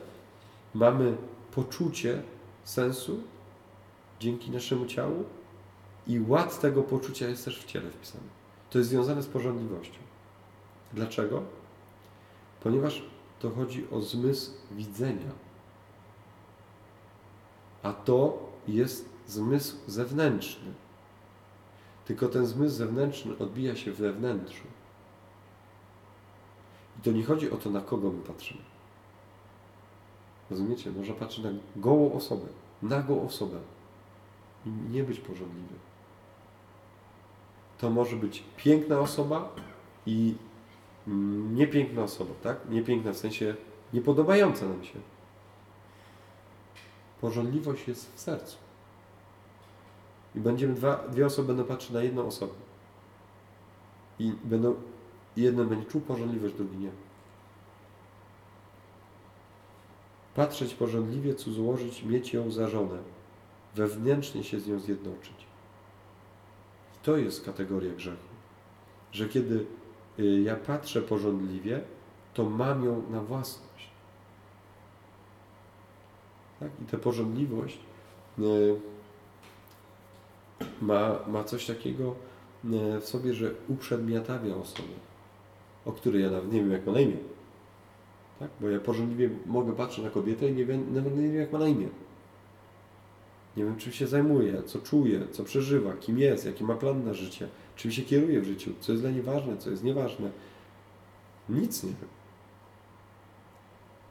mamy 0.74 1.18
poczucie 1.52 2.22
sensu 2.64 3.24
dzięki 4.20 4.52
naszemu 4.52 4.86
ciału 4.86 5.24
i 6.08 6.20
ład 6.20 6.62
tego 6.62 6.84
poczucia 6.84 7.28
jest 7.28 7.46
też 7.46 7.60
w 7.60 7.66
ciele 7.66 7.90
wpisany. 7.90 8.24
To 8.70 8.78
jest 8.78 8.90
związane 8.90 9.24
z 9.24 9.28
porządliwością. 9.28 10.00
Dlaczego? 10.94 11.44
Ponieważ 12.64 13.04
to 13.40 13.50
chodzi 13.50 13.88
o 13.92 14.02
zmysł 14.02 14.52
widzenia. 14.72 15.32
A 17.84 17.94
to 17.94 18.50
jest 18.68 19.10
zmysł 19.28 19.76
zewnętrzny. 19.88 20.74
Tylko 22.10 22.28
ten 22.28 22.46
zmysł 22.46 22.76
zewnętrzny 22.76 23.38
odbija 23.38 23.76
się 23.76 23.92
we 23.92 24.14
wnętrzu. 24.14 24.64
I 27.00 27.02
to 27.02 27.12
nie 27.12 27.24
chodzi 27.24 27.52
o 27.52 27.58
to, 27.58 27.70
na 27.70 27.82
kogo 27.82 28.12
my 28.12 28.24
patrzymy. 28.24 28.62
Rozumiecie? 30.50 30.92
Można 30.92 31.14
patrzeć 31.14 31.44
na 31.44 31.50
gołą 31.76 32.14
osobę, 32.14 32.48
nagą 32.82 33.26
osobę 33.26 33.60
i 34.66 34.70
nie 34.70 35.04
być 35.04 35.20
porządliwy. 35.20 35.76
To 37.78 37.90
może 37.90 38.16
być 38.16 38.44
piękna 38.58 39.00
osoba 39.00 39.56
i 40.06 40.36
niepiękna 41.54 42.04
osoba, 42.04 42.34
tak? 42.44 42.70
Niepiękna 42.70 43.14
w 43.14 43.18
sensie 43.18 43.56
niepodobająca 43.94 44.66
nam 44.66 44.84
się. 44.84 45.00
Porządliwość 47.22 47.88
jest 47.88 48.16
w 48.16 48.20
sercu. 48.20 48.69
I 50.36 50.40
będziemy 50.40 50.74
dwa, 50.74 51.08
dwie 51.08 51.26
osoby 51.26 51.48
będą 51.48 51.64
patrzeć 51.64 51.90
na 51.92 52.04
jedną 52.04 52.26
osobę. 52.26 52.54
I 54.20 54.34
będą, 54.44 54.76
jeden 55.38 55.70
będzie 55.70 55.86
czuł 55.86 56.02
porządliwość, 56.02 56.56
drugi 56.56 56.78
nie. 56.78 56.92
Patrzeć 60.36 60.74
porządliwie, 60.74 61.36
cudzołożyć, 61.36 62.04
mieć 62.04 62.34
ją 62.34 62.52
za 62.52 62.68
żonę. 62.68 62.98
Wewnętrznie 63.76 64.44
się 64.44 64.60
z 64.60 64.68
nią 64.68 64.80
zjednoczyć. 64.80 65.48
I 66.96 67.06
to 67.06 67.18
jest 67.18 67.46
kategoria 67.46 67.94
grzechu. 67.94 68.30
Że 69.12 69.30
kiedy 69.30 69.66
y, 70.20 70.42
ja 70.42 70.56
patrzę 70.56 71.02
porządliwie, 71.02 71.82
to 72.34 72.50
mam 72.50 72.86
ją 72.86 73.04
na 73.10 73.22
własność. 73.22 73.90
Tak? 76.60 76.70
I 76.82 76.86
tę 76.86 76.98
porządliwość 76.98 77.80
y, 78.40 78.80
ma, 80.82 81.20
ma 81.28 81.44
coś 81.44 81.66
takiego 81.66 82.16
e, 82.74 83.00
w 83.00 83.06
sobie, 83.06 83.34
że 83.34 83.52
uprzedmiotawia 83.68 84.56
osobę, 84.56 84.94
o 85.86 85.92
której 85.92 86.24
ja 86.24 86.32
nawet 86.32 86.54
nie 86.54 86.60
wiem, 86.60 86.72
jak 86.72 86.86
ma 86.86 86.92
na 86.92 87.00
imię. 87.00 87.18
Tak? 88.40 88.50
Bo 88.62 88.70
ja 88.70 88.80
porządliwie 88.80 89.30
mogę 89.46 89.74
patrzeć 89.74 90.04
na 90.04 90.10
kobietę 90.10 90.50
i 90.50 90.54
nie 90.54 90.66
wiem, 90.66 90.94
nawet 90.94 91.18
nie 91.18 91.24
wiem, 91.24 91.36
jak 91.36 91.52
ma 91.52 91.60
na 91.60 91.68
imię. 91.68 91.88
Nie 93.58 93.66
wiem, 93.66 93.78
czym 93.78 93.92
się 93.92 94.08
zajmuje, 94.08 94.64
co 94.64 94.80
czuje, 94.80 95.28
co 95.32 95.44
przeżywa, 95.44 95.94
kim 95.94 96.20
jest, 96.20 96.46
jaki 96.46 96.64
ma 96.64 96.76
plan 96.76 97.06
na 97.06 97.14
życie, 97.14 97.48
czym 97.76 97.92
się 97.92 98.02
kieruje 98.02 98.42
w 98.42 98.46
życiu, 98.46 98.72
co 98.80 98.92
jest 98.92 99.04
dla 99.04 99.12
niej 99.12 99.22
ważne, 99.22 99.58
co 99.58 99.70
jest 99.70 99.84
nieważne. 99.84 100.32
Nic 101.50 101.84
nie 101.84 101.90
wiem. 101.90 102.10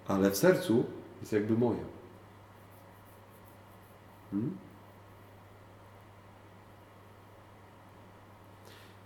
Ale 0.08 0.30
w 0.30 0.36
sercu 0.36 0.84
jest 1.20 1.32
jakby 1.32 1.58
moja. 1.58 1.84
Hmm? 4.30 4.67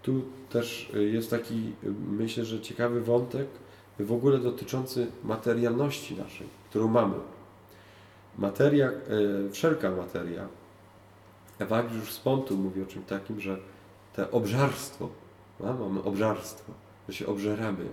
Tu 0.02 0.23
też 0.50 0.90
y, 0.94 1.04
jest 1.04 1.30
taki, 1.30 1.73
y, 1.85 1.92
myślę, 2.11 2.44
że 2.44 2.61
ciekawy 2.61 3.00
wątek 3.00 3.47
w 3.99 4.12
ogóle 4.12 4.38
dotyczący 4.38 5.06
materialności 5.25 6.16
naszej, 6.16 6.47
którą 6.71 6.88
mamy. 6.88 7.14
Materia, 8.38 8.90
y, 8.90 9.50
wszelka 9.50 9.90
materia, 9.90 10.49
Ewagriusz 11.59 12.12
z 12.12 12.18
Pontu 12.18 12.56
mówi 12.56 12.82
o 12.82 12.87
czymś 12.87 13.06
takim, 13.06 13.40
że 13.40 13.59
te 14.16 14.30
obżarstwo, 14.30 15.09
mamy 15.61 16.02
obżarstwo, 16.02 16.73
że 17.09 17.14
się 17.14 17.26
obżeramy, 17.26 17.85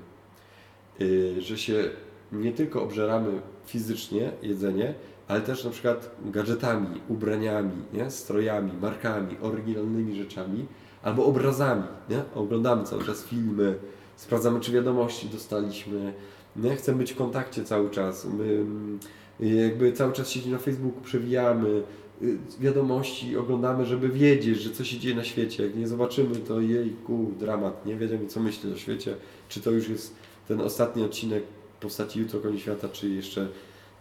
że 1.39 1.57
się 1.57 1.89
nie 2.31 2.51
tylko 2.51 2.83
obżeramy 2.83 3.41
fizycznie 3.65 4.31
jedzenie, 4.41 4.93
ale 5.27 5.41
też 5.41 5.63
na 5.63 5.69
przykład 5.69 6.11
gadżetami, 6.25 7.01
ubraniami, 7.07 7.81
nie? 7.93 8.11
strojami, 8.11 8.71
markami, 8.81 9.37
oryginalnymi 9.41 10.15
rzeczami, 10.15 10.65
albo 11.03 11.25
obrazami. 11.25 11.83
Nie? 12.09 12.23
Oglądamy 12.35 12.83
cały 12.83 13.05
czas 13.05 13.23
filmy, 13.23 13.75
sprawdzamy, 14.15 14.59
czy 14.59 14.71
wiadomości 14.71 15.29
dostaliśmy, 15.29 16.13
nie? 16.55 16.75
chcemy 16.75 16.97
być 16.97 17.13
w 17.13 17.15
kontakcie 17.15 17.63
cały 17.63 17.89
czas. 17.89 18.25
My 18.25 18.43
mm, 18.43 18.99
jakby 19.39 19.93
cały 19.93 20.13
czas 20.13 20.29
siedzimy 20.29 20.53
na 20.53 20.59
Facebooku, 20.59 21.01
przewijamy 21.01 21.83
y, 22.21 22.37
wiadomości, 22.59 23.37
oglądamy, 23.37 23.85
żeby 23.85 24.09
wiedzieć, 24.09 24.61
że 24.61 24.71
co 24.71 24.83
się 24.83 24.99
dzieje 24.99 25.15
na 25.15 25.23
świecie. 25.23 25.63
Jak 25.63 25.75
nie 25.75 25.87
zobaczymy, 25.87 26.35
to 26.35 26.61
jejku, 26.61 27.31
dramat, 27.39 27.85
nie 27.85 27.95
wiemy, 27.95 28.27
co 28.27 28.39
myśli 28.39 28.73
o 28.73 28.77
świecie. 28.77 29.15
Czy 29.49 29.61
to 29.61 29.71
już 29.71 29.89
jest 29.89 30.15
ten 30.47 30.61
ostatni 30.61 31.03
odcinek 31.03 31.43
w 31.77 31.81
postaci 31.81 32.19
Jutro 32.19 32.39
Koni 32.39 32.59
Świata, 32.59 32.89
czy 32.89 33.09
jeszcze 33.09 33.47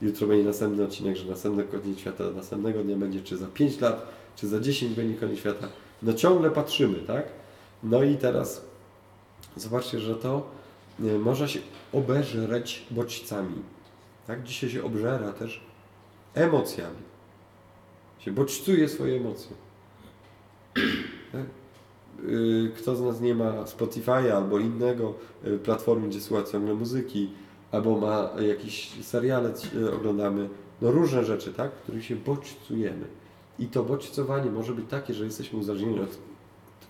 jutro 0.02 0.26
będzie 0.26 0.44
następny 0.44 0.84
odcinek, 0.84 1.16
że 1.16 1.24
następny 1.24 1.64
koniec 1.64 1.98
świata 1.98 2.24
następnego 2.36 2.84
dnia 2.84 2.96
będzie, 2.96 3.20
czy 3.20 3.36
za 3.36 3.46
5 3.46 3.80
lat, 3.80 4.06
czy 4.36 4.48
za 4.48 4.60
10 4.60 4.94
będzie 4.94 5.20
koniec 5.20 5.38
świata. 5.38 5.68
No 6.02 6.12
ciągle 6.12 6.50
patrzymy, 6.50 6.98
tak? 6.98 7.28
No 7.82 8.02
i 8.02 8.16
teraz 8.16 8.64
zobaczcie, 9.56 9.98
że 9.98 10.14
to 10.14 10.50
nie, 10.98 11.12
można 11.12 11.48
się 11.48 11.60
obeżreć 11.92 12.86
bodźcami. 12.90 13.62
Tak? 14.26 14.42
Dzisiaj 14.42 14.70
się 14.70 14.84
obżera 14.84 15.32
też 15.32 15.60
emocjami. 16.34 17.08
Się 18.18 18.32
bodźcuje 18.32 18.88
swoje 18.88 19.16
emocje. 19.16 19.56
Tak? 21.32 21.44
Y, 22.24 22.70
kto 22.76 22.96
z 22.96 23.00
nas 23.00 23.20
nie 23.20 23.34
ma 23.34 23.52
Spotify'a 23.64 24.30
albo 24.30 24.58
innego 24.58 25.14
y, 25.46 25.58
platformy, 25.58 26.08
gdzie 26.08 26.20
słucha 26.20 26.42
ciągle 26.42 26.74
muzyki, 26.74 27.30
albo 27.72 27.98
ma 27.98 28.30
jakieś 28.42 29.04
seriale 29.04 29.52
e, 29.76 29.92
oglądamy, 29.92 30.48
no 30.82 30.90
różne 30.90 31.24
rzeczy, 31.24 31.52
tak, 31.52 31.72
których 31.72 32.04
się 32.04 32.16
bodźcujemy. 32.16 33.04
I 33.58 33.66
to 33.66 33.84
bodźcowanie 33.84 34.50
może 34.50 34.74
być 34.74 34.90
takie, 34.90 35.14
że 35.14 35.24
jesteśmy 35.24 35.58
uzależnieni 35.58 36.00
od, 36.00 36.18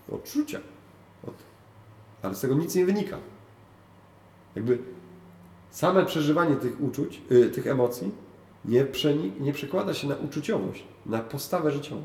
od 0.09 0.13
odczucia, 0.13 0.59
od, 1.27 1.33
ale 2.21 2.35
z 2.35 2.41
tego 2.41 2.55
nic 2.55 2.75
nie 2.75 2.85
wynika. 2.85 3.17
Jakby 4.55 4.79
same 5.69 6.05
przeżywanie 6.05 6.55
tych 6.55 6.81
uczuć, 6.81 7.21
yy, 7.29 7.49
tych 7.49 7.67
emocji 7.67 8.11
nie, 8.65 8.85
przenik, 8.85 9.39
nie 9.39 9.53
przekłada 9.53 9.93
się 9.93 10.07
na 10.07 10.15
uczuciowość, 10.15 10.83
na 11.05 11.19
postawę 11.19 11.71
życiową. 11.71 12.01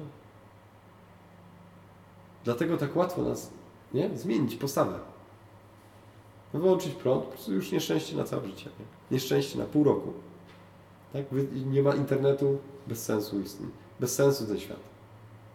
Dlatego 2.45 2.77
tak 2.77 2.97
łatwo 2.97 3.23
nas 3.23 3.51
nie? 3.95 4.11
zmienić 4.17 4.57
postawę. 4.57 4.99
Wyłączyć 6.53 6.95
prąd, 6.95 7.49
już 7.49 7.73
nieszczęście 7.73 8.17
na 8.17 8.25
całe 8.25 8.47
życie. 8.47 8.71
Nie? 8.79 8.85
Nieszczęście 9.11 9.59
na 9.59 9.65
pół 9.65 9.85
roku. 9.85 10.13
Tak? 11.13 11.25
Nie 11.67 11.83
ma 11.83 11.95
internetu, 11.95 12.59
bez 12.87 13.05
sensu 13.05 13.41
istnieje. 13.41 13.84
Bez 14.01 14.15
sensu 14.15 14.47
ten 14.47 14.61
świat. 14.61 14.81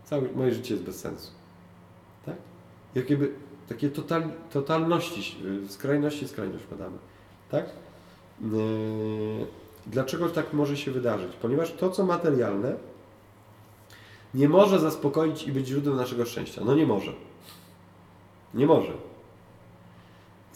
Całe 0.05 0.21
moje 0.35 0.53
życie 0.53 0.73
jest 0.73 0.85
bez 0.85 0.99
sensu. 0.99 1.31
Tak? 2.25 2.35
Jakby 2.95 3.31
takie 3.69 3.89
total, 3.89 4.23
totalności, 4.51 5.35
skrajności 5.69 6.27
skrajność 6.27 6.65
badamy. 6.71 6.97
Tak? 7.51 7.65
Yy, 8.41 9.47
dlaczego 9.87 10.29
tak 10.29 10.53
może 10.53 10.77
się 10.77 10.91
wydarzyć? 10.91 11.33
Ponieważ 11.41 11.71
to, 11.71 11.89
co 11.89 12.05
materialne, 12.05 12.75
nie 14.33 14.49
może 14.49 14.79
zaspokoić 14.79 15.43
i 15.43 15.51
być 15.51 15.67
źródłem 15.67 15.97
naszego 15.97 16.25
szczęścia. 16.25 16.61
No 16.65 16.75
nie 16.75 16.85
może. 16.85 17.13
Nie 18.53 18.65
może 18.65 18.93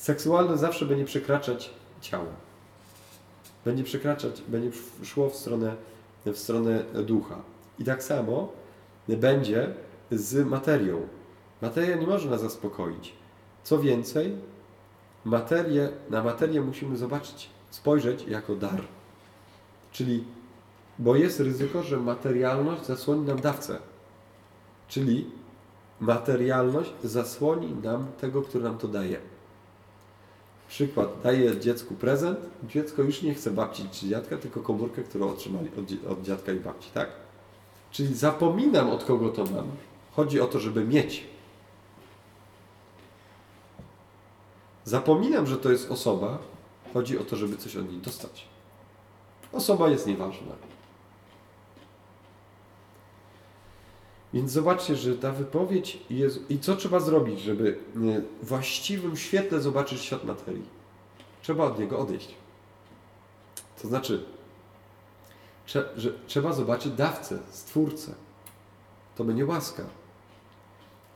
seksualne 0.04 0.58
zawsze 0.58 0.86
będzie 0.86 1.06
przekraczać 1.06 1.70
ciało. 2.02 2.26
Będzie 3.66 3.84
przekraczać, 3.84 4.42
będzie 4.48 4.78
szło 5.04 5.30
w 5.30 5.36
stronę, 5.36 5.76
w 6.26 6.38
stronę 6.38 6.84
ducha. 7.06 7.42
I 7.80 7.84
tak 7.84 8.04
samo 8.04 8.52
będzie 9.08 9.74
z 10.12 10.48
materią. 10.48 11.08
Materia 11.62 11.96
nie 11.96 12.08
może 12.08 12.30
nas 12.30 12.42
zaspokoić. 12.42 13.14
Co 13.64 13.80
więcej, 13.80 14.36
materię, 15.26 15.90
na 16.10 16.24
materię 16.24 16.62
musimy 16.62 16.98
zobaczyć, 16.98 17.50
spojrzeć 17.70 18.28
jako 18.28 18.56
dar. 18.56 18.82
Czyli, 19.92 20.24
bo 21.00 21.16
jest 21.16 21.40
ryzyko, 21.40 21.84
że 21.84 21.98
materialność 21.98 22.86
zasłoni 22.86 23.22
nam 23.22 23.40
dawcę. 23.40 23.80
Czyli 24.88 25.32
materialność 26.00 26.92
zasłoni 27.04 27.76
nam 27.84 28.08
tego, 28.22 28.42
który 28.42 28.64
nam 28.64 28.78
to 28.78 28.88
daje. 28.88 29.20
Przykład, 30.68 31.10
daję 31.24 31.60
dziecku 31.60 31.96
prezent, 31.96 32.40
dziecko 32.64 33.02
już 33.02 33.22
nie 33.22 33.34
chce 33.34 33.52
babci 33.52 33.90
czy 33.92 34.08
dziadka, 34.08 34.38
tylko 34.38 34.62
komórkę, 34.62 35.04
którą 35.04 35.30
otrzymali 35.30 35.70
od, 35.70 36.12
od 36.12 36.22
dziadka 36.22 36.52
i 36.52 36.60
babci, 36.60 36.90
tak? 36.94 37.23
Czyli 37.94 38.16
zapominam 38.16 38.90
od 38.90 39.04
kogo 39.04 39.30
to 39.30 39.44
mam. 39.44 39.72
Chodzi 40.12 40.42
o 40.42 40.48
to, 40.48 40.60
żeby 40.60 40.86
mieć. 40.86 41.24
Zapominam, 44.84 45.48
że 45.48 45.58
to 45.58 45.72
jest 45.72 45.92
osoba. 45.92 46.40
Chodzi 46.94 47.20
o 47.20 47.24
to, 47.24 47.36
żeby 47.36 47.58
coś 47.58 47.76
od 47.76 47.92
niej 47.92 48.02
dostać. 48.02 48.48
Osoba 49.52 49.90
jest 49.90 50.08
nieważna. 50.08 50.56
Więc 54.34 54.52
zobaczcie, 54.52 54.96
że 54.96 55.18
ta 55.18 55.32
wypowiedź 55.32 56.00
jest. 56.10 56.52
I 56.52 56.60
co 56.60 56.76
trzeba 56.76 57.00
zrobić, 57.00 57.40
żeby 57.40 57.80
w 57.96 58.48
właściwym 58.48 59.18
świetle 59.18 59.62
zobaczyć 59.62 60.02
świat 60.02 60.24
materii? 60.24 60.66
Trzeba 61.42 61.66
od 61.66 61.80
niego 61.80 62.00
odejść. 62.00 62.36
To 63.82 63.88
znaczy, 63.88 64.26
że 65.68 66.14
trzeba 66.28 66.54
zobaczyć 66.54 66.94
dawcę, 66.94 67.40
stwórcę. 67.52 68.16
To 69.16 69.24
będzie 69.24 69.46
łaska. 69.46 69.84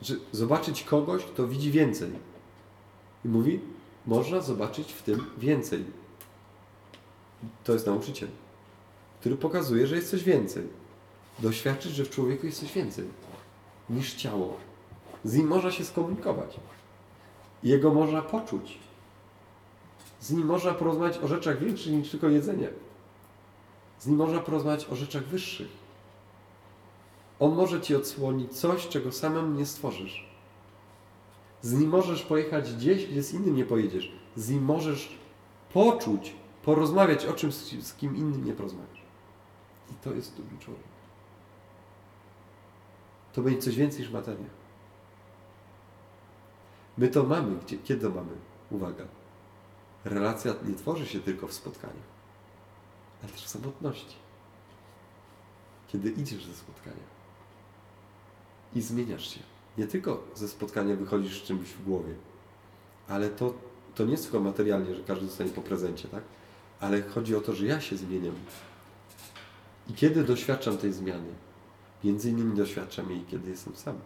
Że 0.02 0.14
zobaczyć 0.32 0.82
kogoś, 0.82 1.24
kto 1.24 1.48
widzi 1.48 1.70
więcej. 1.70 2.10
I 3.24 3.28
mówi, 3.28 3.60
można 4.06 4.40
zobaczyć 4.40 4.92
w 4.92 5.02
tym 5.02 5.26
więcej. 5.38 5.84
To 7.64 7.72
jest 7.72 7.86
nauczyciel, 7.86 8.28
który 9.20 9.36
pokazuje, 9.36 9.86
że 9.86 9.96
jest 9.96 10.10
coś 10.10 10.24
więcej 10.24 10.68
doświadczyć, 11.38 11.92
że 11.92 12.04
w 12.04 12.10
człowieku 12.10 12.46
jest 12.46 12.60
coś 12.60 12.72
więcej 12.72 13.04
niż 13.90 14.14
ciało. 14.14 14.56
Z 15.24 15.34
nim 15.34 15.46
można 15.46 15.70
się 15.70 15.84
skomunikować. 15.84 16.60
Jego 17.62 17.94
można 17.94 18.22
poczuć. 18.22 18.78
Z 20.20 20.30
nim 20.30 20.46
można 20.46 20.74
porozmawiać 20.74 21.18
o 21.18 21.28
rzeczach 21.28 21.58
większych 21.58 21.92
niż 21.92 22.10
tylko 22.10 22.28
jedzenie. 22.28 22.68
Z 23.98 24.06
nim 24.06 24.16
można 24.16 24.40
porozmawiać 24.40 24.86
o 24.90 24.96
rzeczach 24.96 25.24
wyższych. 25.24 25.68
On 27.40 27.54
może 27.54 27.80
ci 27.80 27.96
odsłonić 27.96 28.52
coś, 28.52 28.88
czego 28.88 29.12
samym 29.12 29.56
nie 29.56 29.66
stworzysz. 29.66 30.28
Z 31.62 31.72
nim 31.72 31.90
możesz 31.90 32.22
pojechać 32.22 32.74
gdzieś, 32.74 33.06
gdzie 33.06 33.22
z 33.22 33.34
innym 33.34 33.56
nie 33.56 33.64
pojedziesz. 33.64 34.12
Z 34.36 34.50
nim 34.50 34.64
możesz 34.64 35.18
poczuć, 35.72 36.34
porozmawiać 36.64 37.26
o 37.26 37.32
czymś, 37.32 37.54
z 37.54 37.94
kim 37.94 38.16
innym 38.16 38.44
nie 38.44 38.52
porozmawiasz. 38.52 39.02
I 39.90 39.94
to 39.94 40.14
jest 40.14 40.36
drugi 40.36 40.58
człowiek 40.58 40.98
to 43.38 43.42
będzie 43.42 43.62
coś 43.62 43.76
więcej 43.76 44.00
niż 44.00 44.10
materia. 44.10 44.50
My 46.98 47.08
to 47.08 47.22
mamy. 47.22 47.56
Gdzie, 47.56 47.78
kiedy 47.78 48.08
to 48.08 48.14
mamy? 48.14 48.32
Uwaga. 48.70 49.04
Relacja 50.04 50.54
nie 50.68 50.74
tworzy 50.74 51.06
się 51.06 51.20
tylko 51.20 51.46
w 51.46 51.52
spotkaniu, 51.52 52.00
ale 53.22 53.32
też 53.32 53.44
w 53.44 53.48
samotności. 53.48 54.16
Kiedy 55.88 56.10
idziesz 56.10 56.46
ze 56.46 56.54
spotkania 56.54 57.18
i 58.74 58.80
zmieniasz 58.80 59.34
się. 59.34 59.40
Nie 59.78 59.86
tylko 59.86 60.24
ze 60.34 60.48
spotkania 60.48 60.96
wychodzisz 60.96 61.42
z 61.42 61.46
czymś 61.46 61.68
w 61.68 61.84
głowie, 61.84 62.14
ale 63.08 63.28
to, 63.28 63.54
to 63.94 64.04
nie 64.04 64.10
jest 64.10 64.22
tylko 64.22 64.40
materialnie, 64.40 64.94
że 64.94 65.02
każdy 65.02 65.26
dostanie 65.26 65.50
po 65.50 65.62
prezencie, 65.62 66.08
tak? 66.08 66.22
Ale 66.80 67.02
chodzi 67.02 67.36
o 67.36 67.40
to, 67.40 67.54
że 67.54 67.66
ja 67.66 67.80
się 67.80 67.96
zmieniam. 67.96 68.34
I 69.88 69.92
kiedy 69.92 70.24
doświadczam 70.24 70.78
tej 70.78 70.92
zmiany, 70.92 71.34
Między 72.04 72.30
innymi 72.30 72.56
doświadczam 72.56 73.10
jej, 73.10 73.24
kiedy 73.30 73.50
jestem 73.50 73.76
sam. 73.76 73.98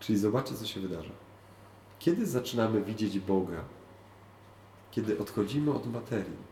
Czyli 0.00 0.18
zobaczcie, 0.18 0.54
co 0.54 0.66
się 0.66 0.80
wydarza. 0.80 1.12
Kiedy 1.98 2.26
zaczynamy 2.26 2.82
widzieć 2.82 3.18
Boga? 3.18 3.64
Kiedy 4.90 5.18
odchodzimy 5.18 5.72
od 5.72 5.92
materii. 5.92 6.49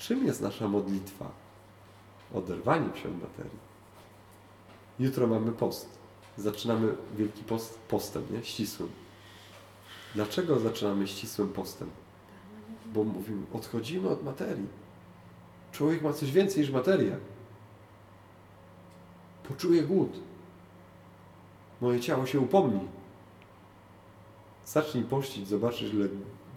Czym 0.00 0.26
jest 0.26 0.40
nasza 0.40 0.68
modlitwa? 0.68 1.30
Oderwanie 2.34 2.96
się 2.96 3.08
od 3.08 3.22
materii. 3.22 3.58
Jutro 4.98 5.26
mamy 5.26 5.52
post. 5.52 5.88
zaczynamy 6.36 6.94
Wielki 7.16 7.44
Post 7.44 7.78
postem, 7.78 8.22
nie? 8.30 8.44
Ścisłym. 8.44 8.88
Dlaczego 10.14 10.58
zaczynamy 10.58 11.08
ścisłym 11.08 11.48
postem? 11.48 11.90
Bo 12.86 13.04
mówimy, 13.04 13.42
odchodzimy 13.52 14.08
od 14.08 14.24
materii. 14.24 14.66
Człowiek 15.72 16.02
ma 16.02 16.12
coś 16.12 16.32
więcej 16.32 16.62
niż 16.62 16.70
materia. 16.70 17.16
Poczuje 19.48 19.82
głód. 19.82 20.12
Moje 21.80 22.00
ciało 22.00 22.26
się 22.26 22.40
upomni. 22.40 22.88
Zacznij 24.66 25.04
pościć, 25.04 25.48
zobaczysz, 25.48 25.94
ile 25.94 26.08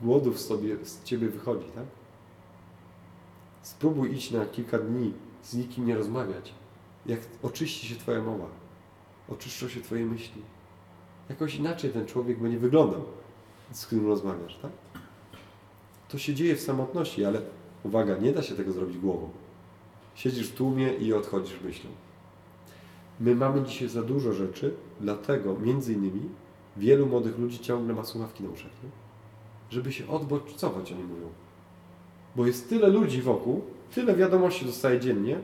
głodów 0.01 0.39
sobie, 0.41 0.85
z 0.85 1.03
ciebie 1.03 1.29
wychodzi, 1.29 1.65
tak? 1.75 1.85
Spróbuj 3.63 4.13
iść 4.15 4.31
na 4.31 4.45
kilka 4.45 4.79
dni, 4.79 5.13
z 5.43 5.53
nikim 5.53 5.85
nie 5.85 5.95
rozmawiać. 5.95 6.53
Jak 7.05 7.19
oczyści 7.43 7.87
się 7.87 7.95
Twoja 7.95 8.21
mowa, 8.21 8.47
oczyszczą 9.29 9.67
się 9.67 9.81
Twoje 9.81 10.05
myśli. 10.05 10.41
Jakoś 11.29 11.55
inaczej 11.55 11.91
ten 11.91 12.05
człowiek 12.05 12.39
będzie 12.39 12.59
wyglądał, 12.59 13.01
z 13.71 13.85
którym 13.85 14.07
rozmawiasz, 14.07 14.57
tak? 14.61 14.71
To 16.09 16.17
się 16.17 16.33
dzieje 16.33 16.55
w 16.55 16.61
samotności, 16.61 17.25
ale 17.25 17.41
uwaga, 17.83 18.17
nie 18.17 18.31
da 18.31 18.41
się 18.41 18.55
tego 18.55 18.71
zrobić 18.71 18.97
głową. 18.97 19.29
Siedzisz 20.15 20.49
w 20.49 20.55
tłumie 20.55 20.93
i 20.93 21.13
odchodzisz 21.13 21.61
myślą. 21.61 21.89
My 23.19 23.35
mamy 23.35 23.63
dzisiaj 23.63 23.89
za 23.89 24.03
dużo 24.03 24.33
rzeczy, 24.33 24.73
dlatego 24.99 25.59
między 25.59 25.93
innymi 25.93 26.29
wielu 26.77 27.05
młodych 27.05 27.37
ludzi 27.37 27.59
ciągle 27.59 27.93
ma 27.93 28.03
słuchawki 28.03 28.43
na 28.43 28.49
uszach, 28.49 28.71
nie? 28.83 28.89
żeby 29.69 29.91
się 29.91 30.07
odbodźcować, 30.07 30.91
oni 30.91 31.03
mówią. 31.03 31.29
Bo 32.35 32.45
jest 32.45 32.69
tyle 32.69 32.87
ludzi 32.87 33.21
wokół, 33.21 33.61
tyle 33.95 34.15
wiadomości 34.15 34.65
dostaję 34.65 34.99
dziennie, 34.99 35.39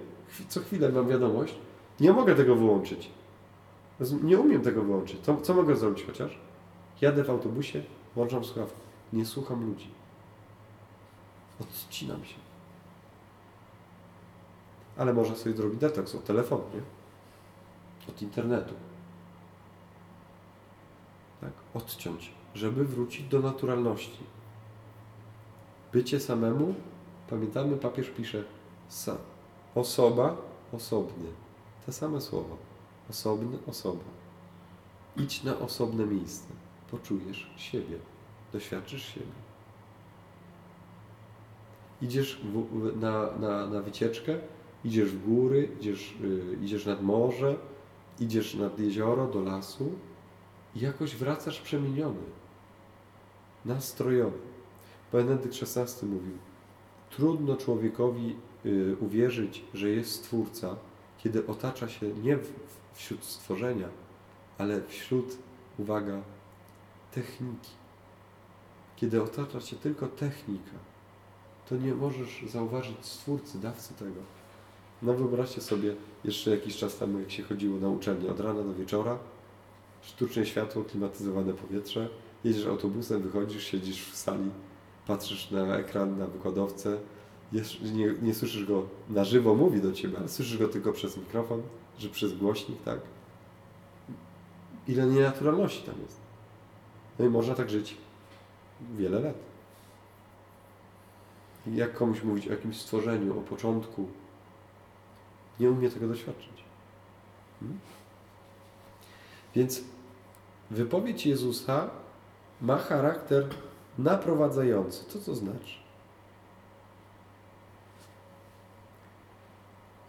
co 0.47 0.59
chwilę 0.59 0.89
mam 0.89 1.07
wiadomość, 1.07 1.55
nie 1.99 2.13
mogę 2.13 2.35
tego 2.35 2.55
wyłączyć. 2.55 3.09
Nie 4.23 4.39
umiem 4.39 4.61
tego 4.61 4.83
wyłączyć. 4.83 5.19
Co, 5.21 5.37
co 5.41 5.53
mogę 5.53 5.75
zrobić 5.75 6.03
chociaż? 6.05 6.39
Jadę 7.01 7.23
w 7.23 7.29
autobusie, 7.29 7.83
włączam 8.15 8.43
słuchawkę. 8.43 8.79
Nie 9.13 9.25
słucham 9.25 9.65
ludzi. 9.65 9.87
Odcinam 11.61 12.25
się. 12.25 12.35
Ale 14.97 15.13
można 15.13 15.35
sobie 15.35 15.55
zrobić 15.55 15.79
detoks 15.79 16.15
od 16.15 16.25
telefonu, 16.25 16.63
nie? 16.73 16.81
Od 18.13 18.21
internetu. 18.21 18.73
Tak? 21.41 21.51
Odciąć, 21.73 22.31
żeby 22.55 22.85
wrócić 22.85 23.27
do 23.27 23.39
naturalności. 23.39 24.19
Bycie 25.93 26.19
samemu, 26.19 26.73
pamiętamy, 27.29 27.77
papież 27.77 28.09
pisze, 28.09 28.43
sa, 28.89 29.17
osoba, 29.75 30.37
osobny. 30.73 31.29
Te 31.85 31.91
same 31.91 32.21
słowa. 32.21 32.55
Osobny, 33.09 33.57
osoba. 33.67 34.03
Idź 35.17 35.43
na 35.43 35.59
osobne 35.59 36.05
miejsce. 36.05 36.47
Poczujesz 36.91 37.51
siebie. 37.57 37.97
Doświadczysz 38.53 39.13
siebie. 39.13 39.39
Idziesz 42.01 42.41
w, 42.43 43.01
na, 43.01 43.37
na, 43.37 43.67
na 43.67 43.81
wycieczkę, 43.81 44.39
idziesz 44.85 45.09
w 45.09 45.25
góry, 45.25 45.69
idziesz, 45.79 46.15
yy, 46.21 46.57
idziesz 46.61 46.85
nad 46.85 47.03
morze, 47.03 47.55
idziesz 48.19 48.55
nad 48.55 48.79
jezioro, 48.79 49.27
do 49.27 49.41
lasu 49.41 49.91
i 50.75 50.79
jakoś 50.79 51.15
wracasz 51.15 51.61
przemieniony, 51.61 52.23
nastrojowy. 53.65 54.48
Benedykt 55.11 55.55
XVI 55.63 56.07
mówił, 56.07 56.37
trudno 57.09 57.55
człowiekowi 57.55 58.35
y, 58.65 58.95
uwierzyć, 58.99 59.63
że 59.73 59.89
jest 59.89 60.11
Stwórca, 60.11 60.75
kiedy 61.17 61.47
otacza 61.47 61.89
się 61.89 62.07
nie 62.07 62.37
wśród 62.93 63.23
stworzenia, 63.23 63.89
ale 64.57 64.81
wśród, 64.87 65.37
uwaga, 65.77 66.21
techniki. 67.11 67.71
Kiedy 68.95 69.23
otacza 69.23 69.61
się 69.61 69.75
tylko 69.75 70.07
technika, 70.07 70.77
to 71.69 71.77
nie 71.77 71.93
możesz 71.93 72.43
zauważyć 72.47 73.05
Stwórcy, 73.05 73.59
dawcy 73.59 73.93
tego. 73.93 74.21
No 75.01 75.13
wyobraźcie 75.13 75.61
sobie, 75.61 75.95
jeszcze 76.23 76.51
jakiś 76.51 76.77
czas 76.77 76.97
temu, 76.97 77.19
jak 77.19 77.31
się 77.31 77.43
chodziło 77.43 77.79
na 77.79 77.89
uczelnię 77.89 78.31
od 78.31 78.39
rana 78.39 78.63
do 78.63 78.73
wieczora, 78.73 79.19
sztuczne 80.01 80.45
światło, 80.45 80.83
klimatyzowane 80.83 81.53
powietrze, 81.53 82.09
jedziesz 82.43 82.65
autobusem, 82.65 83.21
wychodzisz, 83.21 83.63
siedzisz 83.63 84.11
w 84.11 84.15
sali, 84.15 84.51
patrzysz 85.09 85.51
na 85.51 85.77
ekran, 85.77 86.17
na 86.17 86.27
wykładowcę, 86.27 86.97
nie, 87.93 88.13
nie 88.21 88.33
słyszysz 88.33 88.65
go 88.65 88.83
na 89.09 89.23
żywo, 89.23 89.55
mówi 89.55 89.81
do 89.81 89.91
ciebie, 89.91 90.17
ale 90.17 90.29
słyszysz 90.29 90.57
go 90.57 90.67
tylko 90.67 90.93
przez 90.93 91.17
mikrofon, 91.17 91.61
że 91.99 92.09
przez 92.09 92.33
głośnik, 92.33 92.83
tak? 92.83 92.99
Ile 94.87 95.05
nienaturalności 95.05 95.83
tam 95.83 95.95
jest. 96.01 96.19
No 97.19 97.25
i 97.25 97.29
można 97.29 97.55
tak 97.55 97.69
żyć 97.69 97.97
wiele 98.97 99.19
lat. 99.19 99.35
Jak 101.67 101.93
komuś 101.93 102.23
mówić 102.23 102.47
o 102.47 102.51
jakimś 102.51 102.81
stworzeniu, 102.81 103.39
o 103.39 103.41
początku, 103.41 104.07
nie 105.59 105.71
umie 105.71 105.89
tego 105.89 106.07
doświadczyć. 106.07 106.63
Hmm? 107.59 107.79
Więc 109.55 109.83
wypowiedź 110.71 111.25
Jezusa 111.25 111.89
ma 112.61 112.77
charakter 112.77 113.49
naprowadzający. 114.03 115.05
Co 115.07 115.19
to 115.19 115.35
znaczy? 115.35 115.75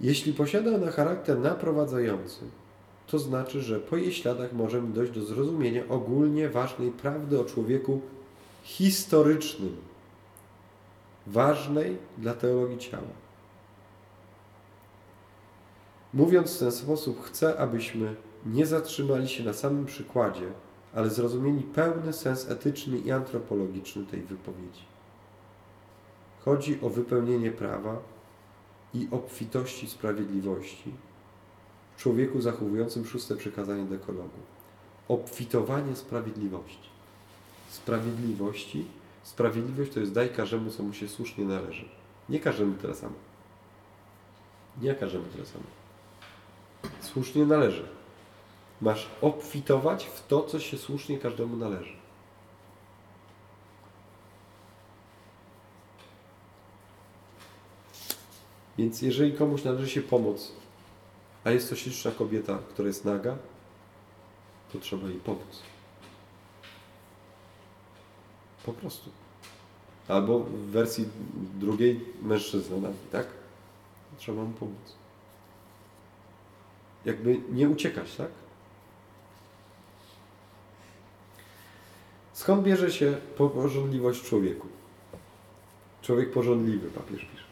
Jeśli 0.01 0.33
posiada 0.33 0.75
ona 0.75 0.91
charakter 0.91 1.39
naprowadzający, 1.39 2.41
to 3.07 3.19
znaczy, 3.19 3.61
że 3.61 3.81
po 3.81 3.97
jej 3.97 4.13
śladach 4.13 4.53
możemy 4.53 4.93
dojść 4.93 5.13
do 5.13 5.23
zrozumienia 5.23 5.83
ogólnie 5.89 6.49
ważnej 6.49 6.91
prawdy 6.91 7.41
o 7.41 7.45
człowieku 7.45 8.01
historycznym, 8.63 9.77
ważnej 11.27 11.97
dla 12.19 12.35
teologii 12.35 12.79
ciała. 12.79 13.21
Mówiąc 16.15 16.57
w 16.57 16.59
ten 16.59 16.73
sposób, 16.73 17.23
chcę, 17.23 17.59
abyśmy 17.59 18.15
nie 18.47 18.67
zatrzymali 18.67 19.29
się 19.29 19.45
na 19.45 19.53
samym 19.53 19.87
przykładzie, 19.87 20.53
ale 20.95 21.11
zrozumieli 21.11 21.63
pełny 21.63 22.13
sens 22.13 22.51
etyczny 22.51 22.99
i 22.99 23.11
antropologiczny 23.11 24.07
tej 24.07 24.23
wypowiedzi. 24.23 24.85
Chodzi 26.45 26.79
o 26.83 26.89
wypełnienie 26.89 27.51
prawa 27.51 27.97
i 28.95 29.09
obfitości 29.11 29.89
sprawiedliwości 29.89 30.93
w 31.97 32.03
człowieku 32.03 32.41
zachowującym 32.41 33.07
szóste 33.07 33.37
przykazanie 33.37 33.85
dekologu. 33.85 34.39
Obfitowanie 35.09 35.97
sprawiedliwości. 35.97 36.89
Sprawiedliwości. 37.69 38.87
Sprawiedliwość 39.23 39.93
to 39.93 40.01
jest 40.01 40.13
daj 40.13 40.31
każdemu, 40.31 40.71
co 40.71 40.83
mu 40.83 40.93
się 40.93 41.09
słusznie 41.09 41.45
należy. 41.45 41.85
Nie 42.29 42.41
każdemu 42.41 42.75
tyle 42.75 42.95
samo. 42.95 43.15
Nie 44.83 44.95
każdemu 44.95 45.25
tyle 45.25 45.47
samo. 45.47 45.65
Słusznie 47.01 47.47
należy. 47.47 48.00
Masz 48.81 49.09
obfitować 49.21 50.05
w 50.05 50.27
to, 50.27 50.43
co 50.43 50.61
się 50.61 50.79
słusznie 50.79 51.19
każdemu 51.19 51.57
należy. 51.57 51.93
Więc 58.79 59.03
jeżeli 59.03 59.33
komuś 59.33 59.65
należy 59.65 59.91
się 59.91 60.03
pomoc, 60.03 60.53
a 61.45 61.51
jest 61.51 61.71
to 61.71 61.77
śliczna 61.77 62.11
kobieta, 62.11 62.59
która 62.69 62.89
jest 62.89 63.05
naga, 63.05 63.37
to 64.73 64.79
trzeba 64.79 65.09
jej 65.09 65.19
pomóc. 65.19 65.63
Po 68.67 68.73
prostu. 68.73 69.11
Albo 70.09 70.41
w 70.41 70.51
wersji 70.51 71.09
drugiej 71.55 72.01
mężczyzna 72.23 72.77
nagi, 72.77 72.99
tak? 73.13 73.27
Trzeba 74.19 74.43
mu 74.43 74.53
pomóc. 74.53 74.95
Jakby 77.05 77.41
nie 77.51 77.69
uciekać, 77.69 78.17
tak? 78.17 78.40
Skąd 82.51 82.63
bierze 82.63 82.91
się 82.91 83.17
porządliwość 83.37 84.21
w 84.21 84.25
człowieku? 84.25 84.67
Człowiek 86.03 86.33
porządliwy, 86.33 86.91
papież 86.91 87.25
pisze. 87.33 87.45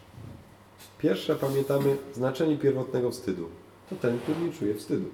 Pierwsze 0.98 1.36
pamiętamy 1.36 1.96
znaczenie 2.14 2.56
pierwotnego 2.56 3.10
wstydu. 3.10 3.48
To 3.90 3.96
ten, 3.96 4.18
który 4.18 4.40
nie 4.40 4.52
czuje 4.52 4.74
wstydu. 4.74 5.08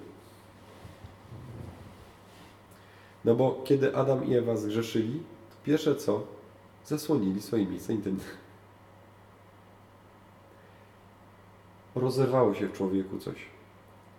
No 3.25 3.35
bo 3.35 3.63
kiedy 3.65 3.97
Adam 3.97 4.25
i 4.25 4.35
Ewa 4.35 4.57
zgrzeszyli, 4.57 5.19
to 5.51 5.57
pierwsze 5.65 5.97
co? 5.97 6.23
Zasłonili 6.85 7.43
swoje 7.43 7.67
miejsce 7.67 7.93
intymne. 7.93 8.25
Rozerwało 11.95 12.55
się 12.55 12.69
w 12.69 12.73
człowieku 12.73 13.19
coś. 13.19 13.37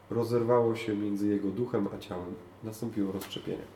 Rozerwało 0.10 0.76
się 0.76 0.96
między 0.96 1.28
jego 1.28 1.50
duchem 1.50 1.88
a 1.96 1.98
ciałem. 1.98 2.36
Nastąpiło 2.64 3.12
rozszczepienie. 3.12 3.75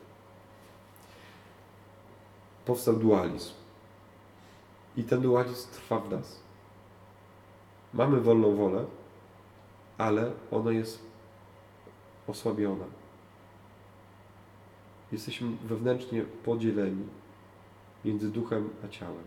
Powstał 2.64 2.96
dualizm. 2.96 3.52
I 4.96 5.04
ten 5.04 5.20
dualizm 5.20 5.70
trwa 5.70 6.00
w 6.00 6.10
nas. 6.10 6.40
Mamy 7.94 8.20
wolną 8.20 8.56
wolę, 8.56 8.84
ale 9.98 10.32
ona 10.50 10.70
jest 10.70 11.02
osłabiona. 12.26 12.84
Jesteśmy 15.12 15.56
wewnętrznie 15.64 16.22
podzieleni 16.22 17.04
między 18.04 18.30
duchem 18.30 18.68
a 18.84 18.88
ciałem. 18.88 19.24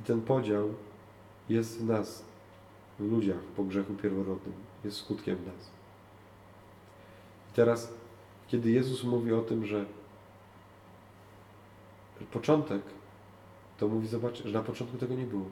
I 0.00 0.04
ten 0.04 0.22
podział 0.22 0.74
jest 1.48 1.78
w 1.78 1.84
nas, 1.84 2.24
w 2.98 3.10
ludziach 3.10 3.38
po 3.56 3.64
grzechu 3.64 3.94
pierworodnym, 3.94 4.54
jest 4.84 4.96
skutkiem 4.96 5.36
nas. 5.46 5.70
I 7.50 7.54
teraz, 7.54 7.92
kiedy 8.48 8.70
Jezus 8.70 9.04
mówi 9.04 9.32
o 9.32 9.40
tym, 9.40 9.66
początek, 12.26 12.82
to 13.78 13.88
mówi, 13.88 14.08
zobacz, 14.08 14.42
że 14.44 14.58
na 14.58 14.62
początku 14.64 14.98
tego 14.98 15.14
nie 15.14 15.26
było. 15.26 15.44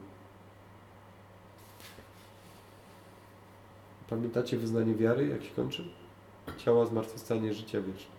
Pamiętacie 4.09 4.57
wyznanie 4.57 4.95
wiary, 4.95 5.27
jak 5.27 5.43
się 5.43 5.51
kończy? 5.55 5.83
Ciała 6.57 6.85
zmartwychwstanie, 6.85 7.53
życia 7.53 7.81
wieczne. 7.81 8.15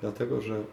Dlatego, 0.00 0.40
że 0.40 0.64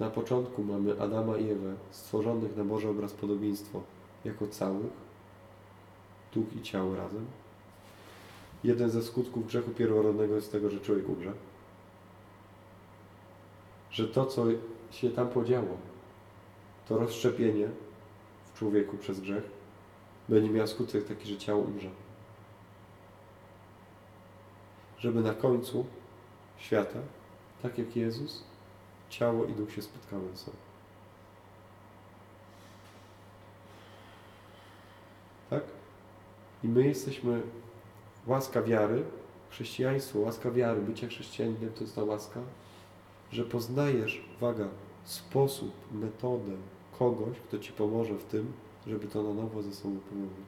na 0.00 0.10
początku 0.10 0.64
mamy 0.64 1.00
Adama 1.00 1.36
i 1.36 1.50
Ewę, 1.50 1.74
stworzonych 1.90 2.56
na 2.56 2.64
Boże 2.64 2.90
obraz 2.90 3.12
podobieństwo, 3.12 3.82
jako 4.24 4.46
całych, 4.46 4.92
duch 6.34 6.56
i 6.56 6.62
ciało 6.62 6.96
razem. 6.96 7.26
Jeden 8.64 8.90
ze 8.90 9.02
skutków 9.02 9.46
grzechu 9.46 9.70
pierworodnego 9.70 10.34
jest 10.34 10.52
tego, 10.52 10.70
że 10.70 10.80
człowiek 10.80 11.08
umrze. 11.08 11.32
Że 13.96 14.08
to, 14.08 14.26
co 14.26 14.44
się 14.90 15.10
tam 15.10 15.28
podziało, 15.28 15.76
to 16.88 16.98
rozszczepienie 16.98 17.68
w 18.44 18.58
człowieku 18.58 18.96
przez 18.96 19.20
grzech, 19.20 19.44
będzie 20.28 20.50
miało 20.50 20.66
skutek 20.66 21.04
taki, 21.04 21.28
że 21.28 21.36
ciało 21.36 21.62
umrze. 21.62 21.90
Żeby 24.98 25.20
na 25.20 25.34
końcu 25.34 25.86
świata, 26.56 26.98
tak 27.62 27.78
jak 27.78 27.96
Jezus, 27.96 28.44
ciało 29.08 29.44
i 29.44 29.52
duch 29.52 29.72
się 29.72 29.82
spotkały 29.82 30.28
ze 30.30 30.36
sobą. 30.36 30.56
Tak? 35.50 35.62
I 36.64 36.68
my 36.68 36.86
jesteśmy 36.86 37.42
łaska 38.26 38.62
wiary, 38.62 39.04
chrześcijaństwo, 39.50 40.18
łaska 40.18 40.50
wiary, 40.50 40.80
bycie 40.80 41.08
chrześcijaninem 41.08 41.72
to 41.72 41.80
jest 41.80 41.94
ta 41.94 42.04
łaska, 42.04 42.40
że 43.32 43.44
poznajesz, 43.44 44.24
uwaga, 44.36 44.68
sposób, 45.04 45.72
metodę 45.92 46.52
kogoś, 46.98 47.38
kto 47.48 47.58
Ci 47.58 47.72
pomoże 47.72 48.14
w 48.14 48.24
tym, 48.24 48.52
żeby 48.86 49.08
to 49.08 49.22
na 49.22 49.34
nowo 49.34 49.62
ze 49.62 49.74
sobą 49.74 49.96
połączyć. 50.00 50.46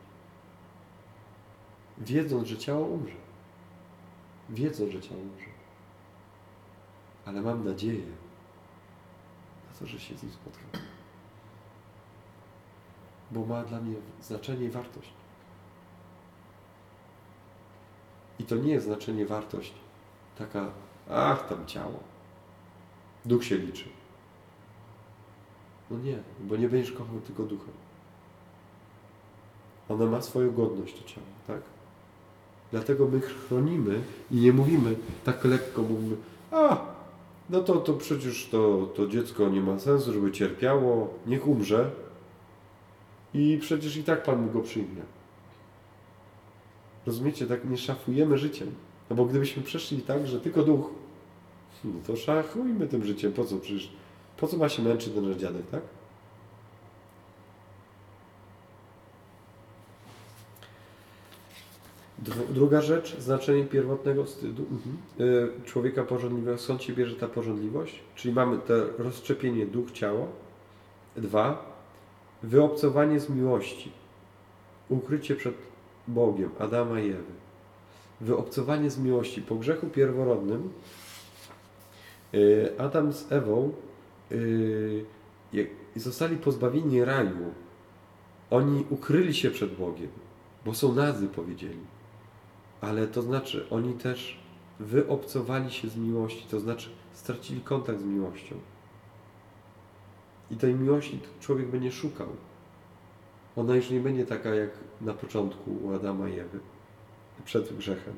Wiedząc, 1.99 2.49
że 2.49 2.59
ciało 2.59 2.87
umrze. 2.87 3.17
Wiedząc, 4.51 4.93
że 4.93 5.01
ciało 5.01 5.21
umrze. 5.21 5.51
Ale 7.27 7.41
mam 7.41 7.65
nadzieję 7.65 8.07
na 9.71 9.79
to, 9.79 9.87
że 9.87 10.01
się 10.01 10.17
z 10.17 10.23
nim 10.23 10.33
spotkam. 10.33 10.83
Bo 13.31 13.47
ma 13.47 13.65
dla 13.65 13.81
mnie 13.81 13.95
znaczenie 14.23 14.65
i 14.65 14.71
wartość. 14.71 15.13
I 18.39 18.45
to 18.45 18.57
nie 18.57 18.73
jest 18.73 18.87
znaczenie 18.87 19.27
wartość 19.27 19.75
taka, 20.39 20.71
ach, 21.11 21.49
tam 21.49 21.67
ciało. 21.67 22.01
Duch 23.25 23.45
się 23.45 23.57
liczy. 23.57 23.85
No 25.91 25.99
nie, 25.99 26.19
bo 26.41 26.57
nie 26.57 26.69
będziesz 26.69 26.93
kochał 26.93 27.21
tylko 27.21 27.43
ducha. 27.43 27.71
Ono 29.89 30.07
ma 30.07 30.21
swoją 30.21 30.53
godność, 30.53 30.95
to 31.03 31.09
ciało, 31.09 31.27
tak? 31.47 31.61
Dlatego 32.71 33.09
my 33.09 33.21
chronimy 33.21 34.01
i 34.31 34.37
nie 34.37 34.53
mówimy 34.53 34.97
tak 35.25 35.45
lekko, 35.45 35.83
mówimy, 35.83 36.17
a, 36.51 36.79
no 37.51 37.61
to, 37.61 37.77
to 37.77 37.93
przecież 37.95 38.49
to, 38.51 38.89
to 38.97 39.07
dziecko 39.07 39.49
nie 39.49 39.61
ma 39.61 39.79
sensu, 39.79 40.13
żeby 40.13 40.33
cierpiało, 40.33 41.15
niech 41.27 41.49
umrze 41.49 41.91
i 43.35 43.59
przecież 43.61 43.97
i 43.97 44.05
tak 44.05 44.23
Pan 44.23 44.43
mu 44.43 44.51
go 44.51 44.61
przyjmie. 44.61 45.03
Rozumiecie, 47.07 47.47
tak 47.47 47.65
nie 47.65 47.77
szafujemy 47.77 48.39
życiem. 48.39 48.75
No 49.11 49.17
bo 49.17 49.25
gdybyśmy 49.25 49.63
przeszli 49.63 50.03
tak, 50.03 50.27
że 50.27 50.41
tylko 50.41 50.63
duch, 50.63 50.91
no 51.85 52.01
to 52.07 52.17
szachujmy 52.17 52.87
tym 52.87 53.05
życiem. 53.05 53.33
Po 53.33 53.45
co 53.45 53.57
przecież? 53.57 53.93
Po 54.37 54.47
co 54.47 54.57
ma 54.57 54.69
się 54.69 54.83
męczyć 54.83 55.15
ten 55.15 55.39
dziadek, 55.39 55.63
tak? 55.71 55.81
Druga 62.51 62.81
rzecz, 62.81 63.19
znaczenie 63.19 63.65
pierwotnego 63.65 64.25
wstydu. 64.25 64.65
Mhm. 64.71 64.97
Y, 65.21 65.65
człowieka 65.65 66.05
porządliwego. 66.05 66.59
Skąd 66.59 66.83
się 66.83 66.93
bierze 66.93 67.17
ta 67.17 67.29
porządliwość? 67.29 68.01
Czyli 68.15 68.35
mamy 68.35 68.59
to 68.59 68.75
rozszczepienie 68.99 69.67
duch-ciało. 69.67 70.27
Dwa, 71.17 71.75
wyobcowanie 72.43 73.21
z 73.21 73.29
miłości. 73.29 73.93
Ukrycie 74.89 75.37
przed 75.37 75.55
Bogiem, 76.09 76.51
Adama 76.59 77.01
i 77.01 77.11
Ewy. 77.11 77.33
Wyobcowanie 78.21 78.91
z 78.91 78.99
miłości. 78.99 79.43
Po 79.43 79.55
grzechu 79.55 79.87
pierworodnym 79.87 80.71
Adam 82.79 83.13
z 83.13 83.33
Ewą 83.33 83.73
y, 84.33 85.05
zostali 85.97 86.37
pozbawieni 86.37 87.05
raju. 87.05 87.55
Oni 88.51 88.85
ukryli 88.91 89.35
się 89.35 89.51
przed 89.51 89.77
Bogiem, 89.77 90.11
bo 90.65 90.75
są 90.75 90.95
nazy, 90.95 91.29
powiedzieli. 91.29 91.81
Ale 92.81 93.07
to 93.07 93.23
znaczy, 93.23 93.67
oni 93.71 93.95
też 93.95 94.39
wyobcowali 94.81 95.71
się 95.71 95.89
z 95.89 95.97
miłości, 95.97 96.47
to 96.51 96.61
znaczy 96.61 96.91
stracili 97.13 97.61
kontakt 97.61 98.01
z 98.01 98.05
miłością. 98.05 98.57
I 100.51 100.57
tej 100.57 100.75
miłości 100.75 101.21
człowiek 101.41 101.67
będzie 101.67 101.93
szukał. 101.93 102.29
Ona 103.57 103.77
już 103.77 103.91
nie 103.91 104.01
będzie 104.01 104.27
taka 104.27 104.55
jak 104.55 104.71
na 105.01 105.15
początku 105.15 105.71
u 105.83 105.95
Adama 105.95 106.29
i 106.29 106.39
Ewy, 106.39 106.61
przed 107.45 107.77
grzechem. 107.77 108.15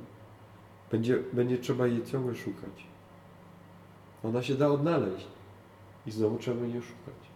Będzie, 0.91 1.19
będzie 1.33 1.59
trzeba 1.59 1.87
jej 1.87 2.05
ciągle 2.05 2.35
szukać. 2.35 2.90
Ona 4.25 4.43
się 4.43 4.55
da 4.55 4.69
odnaleźć 4.69 5.27
i 6.07 6.11
znowu 6.11 6.39
trzeba 6.39 6.67
jej 6.67 6.83
szukać. 6.83 7.31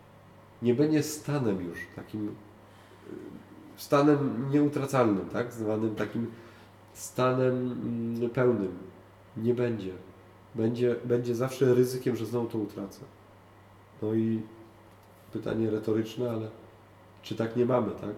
Nie 0.62 0.74
będzie 0.74 1.02
stanem 1.02 1.60
już 1.60 1.78
takim 1.96 2.28
y, 2.28 2.32
stanem 3.76 4.50
nieutracalnym, 4.50 5.28
tak? 5.28 5.52
Zwanym 5.52 5.94
takim 5.94 6.30
stanem 6.92 7.72
mm, 7.72 8.30
pełnym. 8.30 8.78
Nie 9.36 9.54
będzie. 9.54 9.92
Będzie, 10.54 10.96
będzie 11.04 11.34
zawsze 11.34 11.74
ryzykiem, 11.74 12.16
że 12.16 12.26
znowu 12.26 12.46
to 12.46 12.58
utracę. 12.58 13.00
No 14.02 14.14
i 14.14 14.42
pytanie 15.32 15.70
retoryczne, 15.70 16.30
ale 16.30 16.48
czy 17.22 17.34
tak 17.34 17.56
nie 17.56 17.66
mamy, 17.66 17.90
tak? 17.90 18.14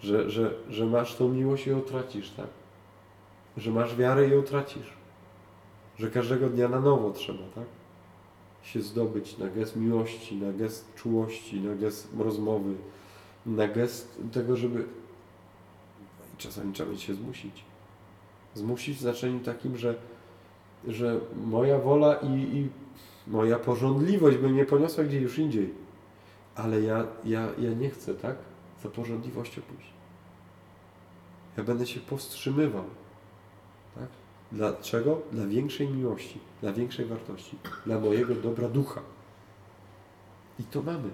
Że, 0.00 0.30
że, 0.30 0.54
że 0.70 0.86
masz 0.86 1.16
tą 1.16 1.28
miłość 1.28 1.66
i 1.66 1.70
ją 1.70 1.80
tracisz, 1.80 2.30
tak? 2.30 2.46
Że 3.56 3.70
masz 3.70 3.96
wiarę 3.96 4.28
i 4.28 4.30
ją 4.30 4.42
tracisz. 4.42 4.97
Że 5.98 6.10
każdego 6.10 6.48
dnia 6.48 6.68
na 6.68 6.80
nowo 6.80 7.10
trzeba, 7.10 7.44
tak? 7.54 7.64
Się 8.62 8.82
zdobyć 8.82 9.38
na 9.38 9.48
gest 9.48 9.76
miłości, 9.76 10.36
na 10.36 10.52
gest 10.52 10.94
czułości, 10.94 11.60
na 11.60 11.74
gest 11.74 12.08
rozmowy, 12.18 12.74
na 13.46 13.68
gest 13.68 14.20
tego, 14.32 14.56
żeby. 14.56 14.84
Czasami 16.38 16.72
trzeba 16.72 16.96
się 16.96 17.14
zmusić. 17.14 17.64
Zmusić 18.54 18.96
w 18.96 19.00
znaczeniu 19.00 19.40
takim, 19.40 19.76
że, 19.76 19.94
że 20.88 21.20
moja 21.46 21.78
wola 21.78 22.14
i, 22.14 22.56
i 22.56 22.68
moja 23.26 23.58
porządliwość 23.58 24.36
by 24.36 24.48
mnie 24.48 24.64
poniosła 24.64 25.04
gdzie 25.04 25.20
już 25.20 25.38
indziej. 25.38 25.74
Ale 26.54 26.80
ja, 26.80 27.06
ja, 27.24 27.48
ja 27.58 27.70
nie 27.74 27.90
chcę, 27.90 28.14
tak? 28.14 28.36
Za 28.82 28.88
porządliwością 28.88 29.62
pójść. 29.62 29.92
Ja 31.56 31.64
będę 31.64 31.86
się 31.86 32.00
powstrzymywał. 32.00 32.84
Tak? 33.94 34.08
Dlaczego? 34.52 35.20
Dla 35.32 35.46
większej 35.46 35.88
miłości, 35.88 36.38
dla 36.60 36.72
większej 36.72 37.06
wartości, 37.06 37.58
dla 37.86 38.00
mojego 38.00 38.34
dobra 38.34 38.68
ducha. 38.68 39.00
I 40.58 40.64
to 40.64 40.82
mamy. 40.82 41.10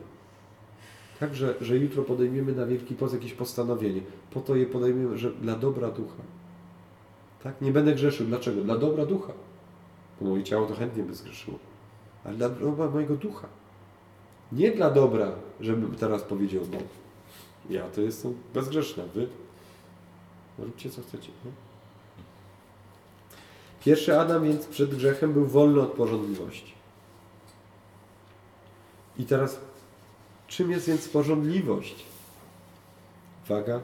Tak, 1.20 1.34
że, 1.34 1.54
że 1.60 1.76
jutro 1.76 2.02
podejmiemy 2.02 2.52
na 2.52 2.66
Wielki 2.66 2.94
Post 2.94 3.14
jakieś 3.14 3.32
postanowienie. 3.32 4.00
Po 4.30 4.40
to 4.40 4.56
je 4.56 4.66
podejmiemy, 4.66 5.18
że 5.18 5.30
dla 5.30 5.56
dobra 5.56 5.90
ducha. 5.90 6.22
Tak? 7.42 7.60
Nie 7.60 7.72
będę 7.72 7.94
grzeszył. 7.94 8.26
Dlaczego? 8.26 8.62
Dla 8.62 8.78
dobra 8.78 9.06
ducha. 9.06 9.32
Bo 10.20 10.28
moje 10.28 10.44
ciało 10.44 10.66
to 10.66 10.74
chętnie 10.74 11.02
by 11.02 11.14
zgrzeszyło 11.14 11.58
ale 12.24 12.36
dla 12.36 12.48
dobra 12.48 12.90
mojego 12.90 13.16
ducha. 13.16 13.48
Nie 14.52 14.70
dla 14.70 14.90
dobra, 14.90 15.32
żebym 15.60 15.94
teraz 15.94 16.22
powiedział, 16.22 16.62
no 16.72 16.78
ja 17.70 17.88
to 17.88 18.00
jestem 18.00 18.34
bezgrzeszna, 18.54 19.04
wy 19.14 19.28
róbcie 20.58 20.90
co 20.90 21.02
chcecie. 21.02 21.28
Nie? 21.44 21.50
Pierwszy 23.84 24.20
Adam 24.20 24.44
więc 24.44 24.66
przed 24.66 24.94
grzechem 24.94 25.32
był 25.32 25.46
wolny 25.46 25.80
od 25.80 25.92
porządliwości. 25.92 26.74
I 29.18 29.24
teraz, 29.24 29.60
czym 30.46 30.70
jest 30.70 30.86
więc 30.86 31.08
porządliwość? 31.08 32.04
Uwaga, 33.44 33.80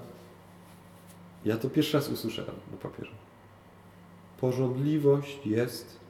ja 1.44 1.56
to 1.56 1.70
pierwszy 1.70 1.96
raz 1.96 2.08
usłyszałem 2.08 2.54
na 2.70 2.76
papierze. 2.76 3.12
Pożądliwość 4.40 5.46
jest 5.46 6.00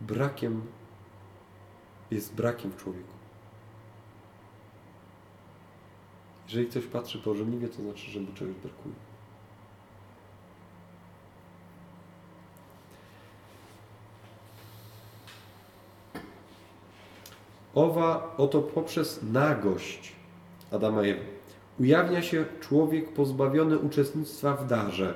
brakiem, 0.00 0.62
jest 2.10 2.34
brakiem 2.34 2.70
w 2.70 2.76
człowieku. 2.76 3.12
Jeżeli 6.44 6.66
ktoś 6.66 6.84
patrzy 6.86 7.18
pożądliwie, 7.18 7.68
to 7.68 7.82
znaczy, 7.82 8.10
że 8.10 8.20
mu 8.20 8.32
czegoś 8.34 8.54
brakuje. 8.54 9.09
Owa 17.74 18.34
oto 18.36 18.62
poprzez 18.62 19.20
nagość 19.32 20.12
Adama 20.72 21.06
i 21.06 21.10
Ewy 21.10 21.20
ujawnia 21.80 22.22
się 22.22 22.44
człowiek 22.60 23.12
pozbawiony 23.12 23.78
uczestnictwa 23.78 24.54
w 24.54 24.66
darze. 24.66 25.14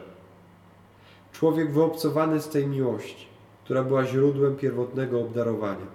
Człowiek 1.32 1.72
wyobcowany 1.72 2.40
z 2.40 2.48
tej 2.48 2.66
miłości, 2.66 3.26
która 3.64 3.84
była 3.84 4.04
źródłem 4.04 4.56
pierwotnego 4.56 5.20
obdarowania, 5.20 5.86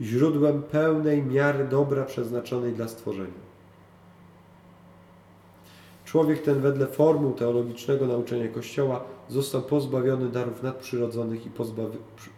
źródłem 0.00 0.62
pełnej 0.62 1.22
miary 1.22 1.64
dobra 1.64 2.04
przeznaczonej 2.04 2.72
dla 2.72 2.88
stworzenia. 2.88 3.48
Człowiek 6.04 6.42
ten 6.42 6.60
wedle 6.60 6.86
formuł 6.86 7.32
teologicznego 7.32 8.06
nauczania 8.06 8.48
Kościoła 8.48 9.04
został 9.28 9.62
pozbawiony 9.62 10.28
darów 10.28 10.62
nadprzyrodzonych 10.62 11.46
i 11.46 11.50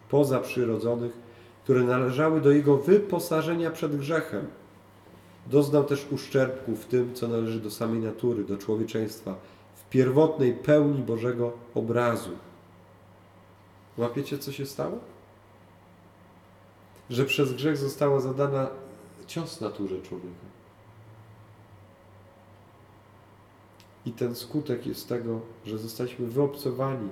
pozaprzyrodzonych, 0.08 1.12
które 1.70 1.84
należały 1.84 2.40
do 2.40 2.50
jego 2.50 2.76
wyposażenia 2.76 3.70
przed 3.70 3.96
grzechem. 3.96 4.46
Doznał 5.46 5.84
też 5.84 6.06
uszczerbku 6.10 6.76
w 6.76 6.84
tym, 6.84 7.14
co 7.14 7.28
należy 7.28 7.60
do 7.60 7.70
samej 7.70 8.00
natury, 8.00 8.44
do 8.44 8.56
człowieczeństwa, 8.56 9.34
w 9.74 9.88
pierwotnej 9.90 10.52
pełni 10.52 11.02
Bożego 11.02 11.52
obrazu. 11.74 12.30
Łapiecie, 13.98 14.38
co 14.38 14.52
się 14.52 14.66
stało? 14.66 14.98
Że 17.10 17.24
przez 17.24 17.52
grzech 17.52 17.76
została 17.76 18.20
zadana 18.20 18.70
cios 19.26 19.60
naturze 19.60 20.02
człowieka. 20.02 20.46
I 24.06 24.12
ten 24.12 24.34
skutek 24.34 24.86
jest 24.86 25.08
tego, 25.08 25.40
że 25.66 25.78
zostaliśmy 25.78 26.26
wyobcowani 26.26 27.08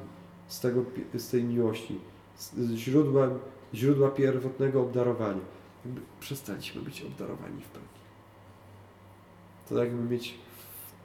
z, 0.49 0.61
tego, 0.61 0.85
z 1.14 1.31
tej 1.31 1.44
miłości, 1.44 2.01
z 2.38 2.73
źródłem, 2.75 3.38
źródła 3.74 4.11
pierwotnego 4.11 4.81
obdarowania. 4.81 5.40
Jakby 5.85 6.00
przestaliśmy 6.20 6.83
być 6.83 7.02
obdarowani 7.02 7.62
w 7.62 7.68
pełni. 7.68 7.88
To 9.68 9.85
jakby 9.85 10.14
mieć 10.14 10.35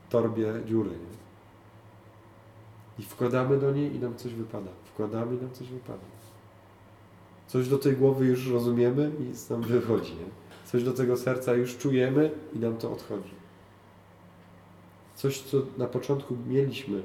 w 0.08 0.12
torbie 0.12 0.54
dziurę, 0.66 0.90
nie? 0.90 1.24
I 3.00 3.04
wkładamy 3.04 3.58
do 3.58 3.72
niej 3.72 3.96
i 3.96 4.00
nam 4.00 4.16
coś 4.16 4.34
wypada. 4.34 4.72
Wkładamy 4.86 5.36
i 5.36 5.42
nam 5.42 5.52
coś 5.52 5.68
wypada. 5.68 6.04
Coś 7.48 7.70
do 7.70 7.78
tej 7.78 7.98
głowy 7.98 8.26
już 8.26 8.48
rozumiemy 8.48 9.12
i 9.20 9.52
nam 9.52 9.62
wychodzi. 9.62 10.16
Nie? 10.16 10.26
Coś 10.66 10.84
do 10.84 10.94
tego 10.94 11.18
serca 11.18 11.54
już 11.54 11.78
czujemy 11.78 12.32
i 12.54 12.60
nam 12.60 12.78
to 12.78 12.92
odchodzi. 12.92 13.34
Coś, 15.16 15.42
co 15.42 15.58
na 15.78 15.88
początku 15.88 16.38
mieliśmy 16.48 17.04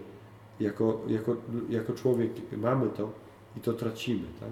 jako, 0.61 1.01
jako, 1.07 1.37
jako 1.69 1.93
człowiek, 1.93 2.33
mamy 2.57 2.89
to 2.89 3.11
i 3.57 3.61
to 3.61 3.73
tracimy. 3.73 4.25
Tak? 4.41 4.51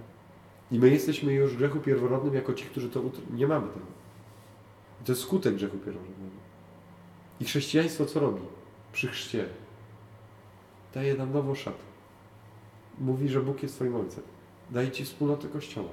I 0.70 0.78
my 0.78 0.90
jesteśmy 0.90 1.32
już 1.32 1.52
w 1.52 1.56
grzechu 1.56 1.80
pierworodnym 1.80 2.34
jako 2.34 2.54
ci, 2.54 2.64
którzy 2.64 2.90
to 2.90 3.02
nie 3.30 3.46
mamy 3.46 3.68
tego. 3.68 3.86
I 5.02 5.04
to 5.04 5.12
jest 5.12 5.22
skutek 5.22 5.54
grzechu 5.54 5.78
pierworodnego. 5.78 6.36
I 7.40 7.44
chrześcijaństwo 7.44 8.06
co 8.06 8.20
robi? 8.20 8.40
Przy 8.92 9.08
chrzcie 9.08 9.48
daje 10.94 11.14
nam 11.14 11.32
nową 11.32 11.54
szatę. 11.54 11.84
Mówi, 12.98 13.28
że 13.28 13.40
Bóg 13.40 13.62
jest 13.62 13.74
Twoim 13.74 13.96
Ojcem. 13.96 14.22
Daje 14.70 14.90
Ci 14.90 15.04
wspólnotę 15.04 15.48
Kościoła. 15.48 15.90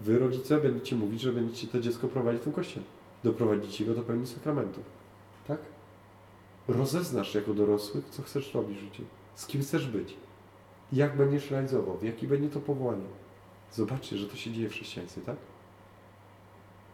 Wy, 0.00 0.18
rodzice, 0.18 0.60
będziecie 0.60 0.96
mówić, 0.96 1.20
że 1.20 1.32
będziecie 1.32 1.66
to 1.66 1.80
dziecko 1.80 2.08
prowadzić 2.08 2.40
w 2.40 2.44
tym 2.44 2.52
Kościele. 2.52 2.86
Doprowadzicie 3.24 3.84
go 3.84 3.94
do 3.94 4.02
pełni 4.02 4.26
sakramentów. 4.26 4.84
Tak? 5.46 5.58
rozeznasz 6.68 7.34
jako 7.34 7.54
dorosły, 7.54 8.02
co 8.10 8.22
chcesz 8.22 8.54
robić 8.54 8.78
w 8.78 8.80
życiu, 8.80 9.02
z 9.34 9.46
kim 9.46 9.62
chcesz 9.62 9.88
być, 9.88 10.16
jak 10.92 11.16
będziesz 11.16 11.50
realizował, 11.50 11.98
jakie 12.02 12.26
będzie 12.26 12.48
to 12.48 12.60
powołanie. 12.60 13.04
Zobaczcie, 13.72 14.16
że 14.16 14.26
to 14.26 14.36
się 14.36 14.52
dzieje 14.52 14.68
w 14.68 14.72
chrześcijaństwie, 14.72 15.20
tak? 15.20 15.36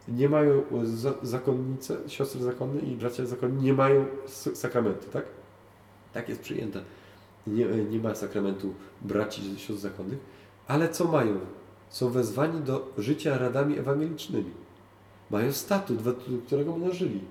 Nie 0.07 0.29
mają 0.29 0.63
zakonnice, 1.21 1.97
siostry 2.07 2.43
zakonne 2.43 2.81
i 2.81 2.95
bracia 2.95 3.25
zakonni 3.25 3.63
nie 3.63 3.73
mają 3.73 4.05
sakramentu, 4.53 5.09
tak? 5.13 5.25
Tak 6.13 6.29
jest 6.29 6.41
przyjęte. 6.41 6.81
Nie, 7.47 7.65
nie 7.65 7.99
ma 7.99 8.15
sakramentu 8.15 8.73
braci 9.01 9.59
siostr 9.59 9.81
zakonnych, 9.81 10.19
ale 10.67 10.89
co 10.89 11.05
mają? 11.05 11.39
Są 11.89 12.09
wezwani 12.09 12.61
do 12.61 12.93
życia 12.97 13.37
radami 13.37 13.77
ewangelicznymi. 13.79 14.51
Mają 15.29 15.51
statut, 15.51 16.01
według 16.01 16.45
którego 16.45 16.71
będą 16.71 16.93
żyli. 16.93 17.21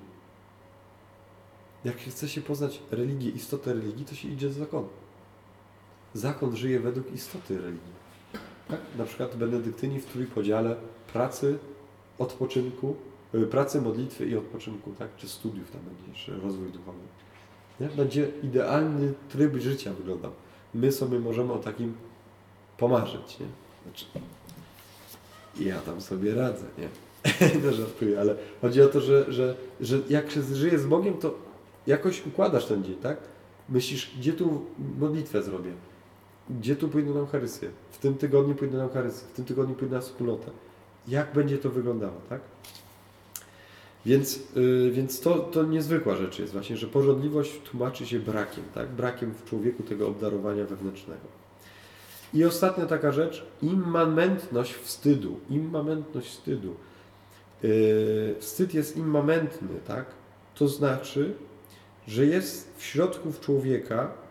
Jak 1.85 1.96
chce 1.96 2.28
się 2.28 2.40
poznać 2.40 2.83
religię, 2.90 3.30
istotę 3.30 3.74
religii, 3.74 4.04
to 4.04 4.14
się 4.14 4.28
idzie 4.28 4.50
z 4.50 4.57
zakonu. 4.57 4.88
Zakon 6.14 6.57
żyje 6.57 6.80
według 6.80 7.12
istoty 7.12 7.59
religii. 7.59 8.04
Tak? 8.68 8.81
Na 8.98 9.05
przykład 9.05 9.37
benedyktyni 9.37 10.00
w 10.00 10.07
trójpodziale 10.07 10.77
pracy, 11.12 11.59
odpoczynku, 12.18 12.96
y, 13.35 13.46
pracy, 13.46 13.81
modlitwy 13.81 14.27
i 14.27 14.37
odpoczynku, 14.37 14.92
tak? 14.98 15.16
czy 15.16 15.29
studiów 15.29 15.70
tam 15.70 15.81
będzie 15.81 16.12
jeszcze, 16.12 16.33
rozwój 16.46 16.70
duchowy. 16.70 16.98
Nie? 17.81 17.88
Będzie 17.88 18.29
idealny 18.42 19.12
tryb 19.29 19.57
życia 19.57 19.92
wyglądał. 19.92 20.33
My 20.74 20.92
sobie 20.92 21.18
możemy 21.18 21.53
o 21.53 21.59
takim 21.59 21.94
pomarzyć. 22.79 23.38
Nie? 23.40 23.46
Znaczy, 23.83 24.05
ja 25.61 25.81
tam 25.81 26.00
sobie 26.00 26.35
radzę, 26.35 26.64
nie? 26.79 26.88
no 27.64 27.72
żartuję, 27.72 28.20
ale 28.20 28.37
chodzi 28.61 28.83
o 28.83 28.87
to, 28.87 29.00
że, 29.00 29.33
że, 29.33 29.55
że 29.81 29.98
jak 30.09 30.31
się 30.31 30.42
żyje 30.42 30.79
z 30.79 30.87
Bogiem, 30.87 31.14
to 31.14 31.35
jakoś 31.87 32.27
układasz 32.27 32.66
ten 32.66 32.85
dzień, 32.85 32.96
tak? 32.96 33.18
Myślisz, 33.68 34.11
gdzie 34.18 34.33
tu 34.33 34.64
modlitwę 34.98 35.42
zrobię? 35.42 35.72
Gdzie 36.50 36.76
tu 36.76 36.88
pójdę 36.88 37.11
na 37.11 37.20
Eucharystię? 37.20 37.70
W 37.90 37.98
tym 37.98 38.14
tygodniu 38.14 38.54
pójdę 38.54 38.78
na 38.78 38.85
Eucharystię, 38.85 39.26
w 39.33 39.33
tym 39.33 39.44
tygodniu 39.44 39.74
pójdę 39.74 39.94
na 39.94 40.00
wspólnotę. 40.00 40.50
Jak 41.09 41.33
będzie 41.33 41.59
to 41.59 41.70
wyglądało, 41.70 42.20
tak? 42.28 42.40
Więc, 44.07 44.40
yy, 44.57 44.90
więc 44.90 45.20
to, 45.20 45.38
to 45.38 45.62
niezwykła 45.62 46.16
rzecz 46.16 46.38
jest 46.38 46.52
właśnie, 46.52 46.76
że 46.76 46.87
porządliwość 46.87 47.61
tłumaczy 47.70 48.07
się 48.07 48.20
brakiem, 48.20 48.64
tak? 48.74 48.88
Brakiem 48.88 49.35
w 49.35 49.44
człowieku 49.44 49.83
tego 49.83 50.09
obdarowania 50.09 50.64
wewnętrznego. 50.64 51.44
I 52.35 52.44
ostatnia 52.44 52.87
taka 52.87 53.12
rzecz, 53.12 53.46
immamentność 53.62 54.74
wstydu. 54.74 55.40
Immamentność 55.50 56.28
wstydu. 56.28 56.74
Yy, 57.62 58.35
wstyd 58.38 58.74
jest 58.74 58.96
immamentny, 58.96 59.68
tak? 59.87 60.07
To 60.54 60.68
znaczy, 60.68 61.35
że 62.09 62.26
jest 62.26 62.74
w 62.76 62.83
środku 62.83 63.33
człowieka 63.40 64.23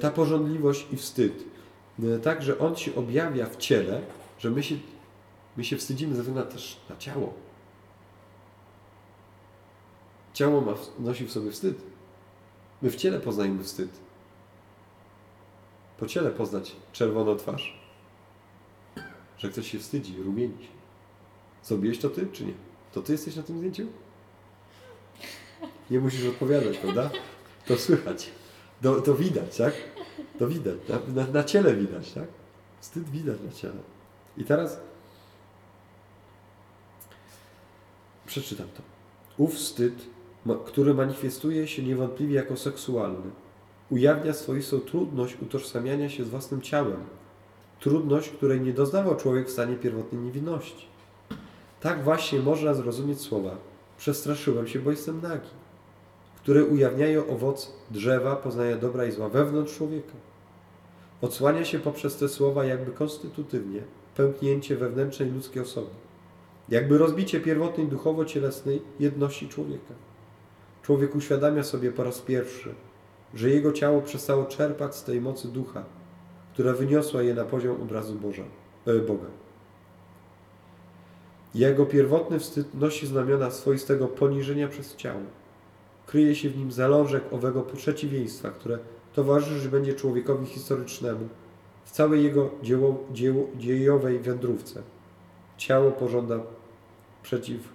ta 0.00 0.10
porządliwość 0.10 0.86
i 0.92 0.96
wstyd. 0.96 1.44
E, 2.02 2.18
tak, 2.18 2.42
że 2.42 2.58
on 2.58 2.76
się 2.76 2.94
objawia 2.94 3.46
w 3.46 3.56
ciele, 3.56 4.02
że 4.38 4.50
my 4.50 4.62
się, 4.62 4.76
my 5.56 5.64
się 5.64 5.76
wstydzimy 5.76 6.16
ze 6.16 6.22
względu 6.22 6.52
też 6.52 6.80
na 6.90 6.96
ciało. 6.96 7.34
Ciało 10.34 10.60
ma, 10.60 10.74
nosi 10.98 11.26
w 11.26 11.32
sobie 11.32 11.50
wstyd. 11.50 11.78
My 12.82 12.90
w 12.90 12.96
ciele 12.96 13.20
poznajemy 13.20 13.64
wstyd. 13.64 13.90
Po 15.98 16.06
ciele 16.06 16.30
poznać 16.30 16.76
czerwoną 16.92 17.36
twarz. 17.36 17.80
Że 19.38 19.48
ktoś 19.48 19.70
się 19.70 19.78
wstydzi, 19.78 20.22
rumieni 20.22 20.62
się. 20.62 20.72
Zrobiłeś 21.62 21.98
to 21.98 22.10
ty, 22.10 22.26
czy 22.32 22.44
nie? 22.44 22.54
To 22.92 23.02
ty 23.02 23.12
jesteś 23.12 23.36
na 23.36 23.42
tym 23.42 23.58
zdjęciu? 23.58 23.86
Nie 25.90 26.00
musisz 26.00 26.26
odpowiadać, 26.26 26.78
prawda? 26.78 27.10
To 27.66 27.76
słychać. 27.76 28.30
To, 28.82 29.00
to 29.00 29.14
widać, 29.14 29.56
tak? 29.56 29.74
To 30.38 30.48
widać. 30.48 30.78
Na, 30.88 31.22
na, 31.22 31.32
na 31.32 31.44
ciele 31.44 31.74
widać, 31.74 32.12
tak? 32.12 32.28
Wstyd 32.80 33.10
widać 33.10 33.38
na 33.46 33.52
ciele. 33.52 33.80
I 34.36 34.44
teraz 34.44 34.80
przeczytam 38.26 38.66
to. 38.76 38.82
Ów 39.38 39.54
wstyd, 39.54 39.94
który 40.66 40.94
manifestuje 40.94 41.66
się 41.66 41.82
niewątpliwie 41.82 42.34
jako 42.34 42.56
seksualny, 42.56 43.30
ujawnia 43.90 44.34
swoistą 44.34 44.80
trudność 44.80 45.36
utożsamiania 45.42 46.08
się 46.08 46.24
z 46.24 46.28
własnym 46.28 46.62
ciałem. 46.62 47.04
Trudność, 47.80 48.28
której 48.30 48.60
nie 48.60 48.72
doznawał 48.72 49.16
człowiek 49.16 49.48
w 49.48 49.52
stanie 49.52 49.76
pierwotnej 49.76 50.22
niewinności. 50.22 50.86
Tak 51.80 52.04
właśnie 52.04 52.40
można 52.40 52.74
zrozumieć 52.74 53.20
słowa 53.20 53.56
przestraszyłem 53.98 54.68
się, 54.68 54.78
bo 54.78 54.90
jestem 54.90 55.20
nagi 55.22 55.48
które 56.44 56.64
ujawniają 56.64 57.26
owoc 57.26 57.72
drzewa 57.90 58.36
poznania 58.36 58.76
dobra 58.76 59.06
i 59.06 59.12
zła 59.12 59.28
wewnątrz 59.28 59.76
człowieka. 59.76 60.12
Odsłania 61.20 61.64
się 61.64 61.78
poprzez 61.78 62.16
te 62.16 62.28
słowa 62.28 62.64
jakby 62.64 62.92
konstytutywnie 62.92 63.80
pęknięcie 64.16 64.76
wewnętrznej 64.76 65.30
ludzkiej 65.30 65.62
osoby, 65.62 65.90
jakby 66.68 66.98
rozbicie 66.98 67.40
pierwotnej 67.40 67.88
duchowo-cielesnej 67.88 68.82
jedności 69.00 69.48
człowieka. 69.48 69.94
Człowiek 70.82 71.16
uświadamia 71.16 71.62
sobie 71.62 71.92
po 71.92 72.04
raz 72.04 72.20
pierwszy, 72.20 72.74
że 73.34 73.50
jego 73.50 73.72
ciało 73.72 74.02
przestało 74.02 74.44
czerpać 74.44 74.96
z 74.96 75.04
tej 75.04 75.20
mocy 75.20 75.48
ducha, 75.48 75.84
która 76.52 76.72
wyniosła 76.72 77.22
je 77.22 77.34
na 77.34 77.44
poziom 77.44 77.82
obrazu 77.82 78.14
Boża, 78.14 78.44
e, 78.86 78.94
Boga. 78.94 79.26
Jego 81.54 81.86
pierwotny 81.86 82.38
wstyd 82.38 82.74
nosi 82.74 83.06
znamiona 83.06 83.50
swoistego 83.50 84.08
poniżenia 84.08 84.68
przez 84.68 84.96
ciało. 84.96 85.20
Kryje 86.06 86.34
się 86.34 86.50
w 86.50 86.56
nim 86.56 86.72
zalążek 86.72 87.32
owego 87.32 87.62
przeciwieństwa, 87.62 88.50
które 88.50 88.78
towarzyszyć 89.14 89.68
będzie 89.68 89.94
człowiekowi 89.94 90.46
historycznemu 90.46 91.28
w 91.84 91.90
całej 91.90 92.24
jego 92.24 92.50
dzieło, 92.62 93.04
dzieło, 93.12 93.46
dziejowej 93.58 94.18
wędrówce. 94.18 94.82
Ciało 95.56 95.90
pożąda 95.90 96.38
przeciw 97.22 97.68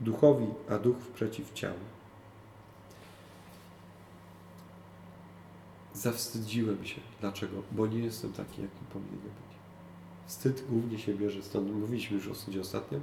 duchowi, 0.00 0.46
a 0.68 0.78
duch 0.78 0.96
przeciw 1.14 1.52
ciału. 1.52 1.78
Zawstydziłem 5.94 6.84
się. 6.84 7.00
Dlaczego? 7.20 7.62
Bo 7.72 7.86
nie 7.86 7.98
jestem 7.98 8.32
taki, 8.32 8.62
jakim 8.62 8.86
powinienem 8.92 9.20
być. 9.20 9.56
Wstyd 10.26 10.64
głównie 10.70 10.98
się 10.98 11.14
bierze 11.14 11.42
stąd. 11.42 11.72
Mówiliśmy 11.72 12.16
już 12.16 12.28
o 12.28 12.34
wstydzie 12.34 12.60
ostatnio, 12.60 13.00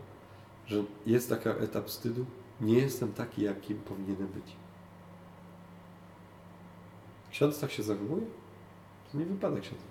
że 0.67 0.83
jest 1.05 1.29
taki 1.29 1.49
etap 1.49 1.87
wstydu. 1.87 2.25
Nie 2.63 2.77
jestem 2.77 3.13
taki, 3.13 3.41
jakim 3.41 3.77
powinienem 3.77 4.27
być. 4.27 4.55
Ksiądz 7.31 7.59
tak 7.59 7.71
się 7.71 7.83
zachowuje? 7.83 8.25
To 9.11 9.17
nie 9.17 9.25
wypada 9.25 9.59
ksiądz. 9.59 9.81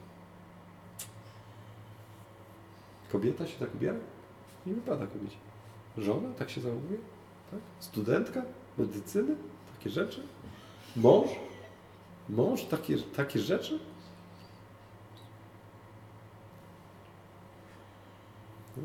Kobieta 3.13 3.47
się 3.47 3.59
tak 3.59 3.75
ubiera? 3.75 3.99
Nie 4.67 4.75
wypada 4.75 5.07
kobiecie. 5.07 5.37
Żona 5.99 6.35
tak 6.39 6.51
się 6.51 6.61
zachowuje? 6.61 6.99
Tak? 7.51 7.61
Studentka? 7.81 8.43
Medycyny? 8.79 9.37
Takie 9.77 9.91
rzeczy? 9.91 10.27
Mąż? 10.97 11.29
Mąż? 12.29 12.65
Takie, 12.65 12.99
takie 12.99 13.39
rzeczy? 13.39 13.79
No. 18.77 18.83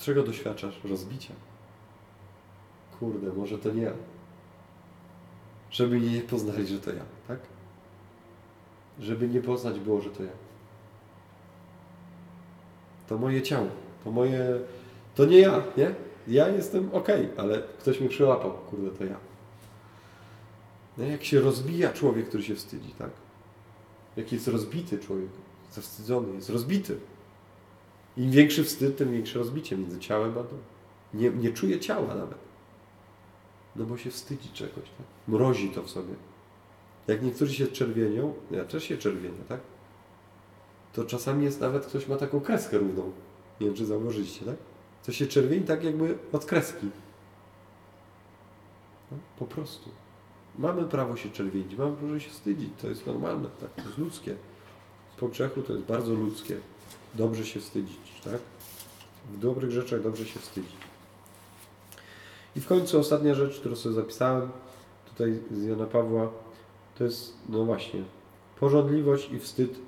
Czego 0.00 0.22
doświadczasz? 0.22 0.80
Rozbicia. 0.84 1.34
Kurde, 2.98 3.32
może 3.32 3.58
to 3.58 3.70
nie 3.70 3.82
ja. 3.82 3.92
Żeby 5.70 6.00
nie 6.00 6.20
poznali, 6.20 6.66
że 6.66 6.80
to 6.80 6.90
ja, 6.90 7.02
tak? 7.28 7.38
Żeby 9.00 9.28
nie 9.28 9.40
poznać 9.40 9.80
było, 9.80 10.00
że 10.00 10.10
to 10.10 10.22
ja. 10.22 10.32
To 13.08 13.18
moje 13.18 13.42
ciało, 13.42 13.66
to 14.04 14.10
moje... 14.10 14.60
To 15.14 15.24
nie 15.24 15.38
ja, 15.38 15.62
nie? 15.76 15.94
Ja 16.28 16.48
jestem 16.48 16.90
ok, 16.92 17.08
ale 17.36 17.62
ktoś 17.62 18.00
mnie 18.00 18.08
przyłapał, 18.08 18.52
kurde, 18.52 18.90
to 18.90 19.04
ja. 19.04 19.16
No 20.98 21.04
jak 21.04 21.24
się 21.24 21.40
rozbija 21.40 21.92
człowiek, 21.92 22.28
który 22.28 22.42
się 22.42 22.54
wstydzi, 22.54 22.92
tak? 22.98 23.10
Jak 24.16 24.32
jest 24.32 24.48
rozbity 24.48 24.98
człowiek, 24.98 25.28
zawstydzony, 25.72 26.34
jest 26.34 26.50
rozbity. 26.50 26.96
Im 28.16 28.30
większy 28.30 28.64
wstyd, 28.64 28.96
tym 28.96 29.12
większe 29.12 29.38
rozbicie 29.38 29.76
między 29.76 29.98
ciałem 29.98 30.30
a 30.30 30.34
domem. 30.34 30.62
Nie, 31.14 31.30
nie 31.30 31.52
czuje 31.52 31.80
ciała 31.80 32.14
nawet. 32.14 32.38
No 33.76 33.84
bo 33.84 33.96
się 33.96 34.10
wstydzi 34.10 34.48
czegoś, 34.48 34.84
tak? 34.84 35.06
Mrozi 35.28 35.70
to 35.70 35.82
w 35.82 35.90
sobie. 35.90 36.14
Jak 37.06 37.22
niektórzy 37.22 37.54
się 37.54 37.66
czerwienią, 37.66 38.34
ja 38.50 38.64
też 38.64 38.84
się 38.84 38.98
czerwienię, 38.98 39.44
tak? 39.48 39.60
To 40.92 41.04
czasami 41.04 41.44
jest 41.44 41.60
nawet, 41.60 41.86
ktoś 41.86 42.08
ma 42.08 42.16
taką 42.16 42.40
kreskę 42.40 42.78
równą. 42.78 43.12
Nie 43.60 43.66
wiem, 43.66 43.76
czy 43.76 43.86
zauważyliście, 43.86 44.44
tak? 44.44 44.56
To 45.06 45.12
się 45.12 45.26
czerwieni 45.26 45.64
tak 45.64 45.84
jakby 45.84 46.18
od 46.32 46.44
kreski. 46.44 46.86
No, 49.10 49.18
po 49.38 49.46
prostu. 49.46 49.90
Mamy 50.58 50.84
prawo 50.84 51.16
się 51.16 51.30
czerwienić, 51.30 51.76
mamy 51.76 51.96
prawo 51.96 52.18
się 52.18 52.30
wstydzić. 52.30 52.70
To 52.82 52.88
jest 52.88 53.06
normalne, 53.06 53.48
tak? 53.60 53.74
To 53.74 53.82
jest 53.82 53.98
ludzkie. 53.98 54.36
Po 55.16 55.28
grzechu 55.28 55.62
to 55.62 55.72
jest 55.72 55.84
bardzo 55.84 56.14
ludzkie. 56.14 56.56
Dobrze 57.14 57.46
się 57.46 57.60
wstydzić, 57.60 58.20
tak? 58.24 58.40
W 59.32 59.38
dobrych 59.38 59.70
rzeczach 59.70 60.02
dobrze 60.02 60.26
się 60.26 60.40
wstydzić. 60.40 60.76
I 62.56 62.60
w 62.60 62.66
końcu 62.66 62.98
ostatnia 62.98 63.34
rzecz, 63.34 63.60
którą 63.60 63.76
sobie 63.76 63.94
zapisałem 63.94 64.50
tutaj 65.08 65.38
z 65.50 65.64
Jana 65.64 65.86
Pawła, 65.86 66.30
to 66.98 67.04
jest, 67.04 67.34
no 67.48 67.64
właśnie, 67.64 68.02
porządliwość 68.60 69.30
i 69.30 69.38
wstyd 69.38 69.78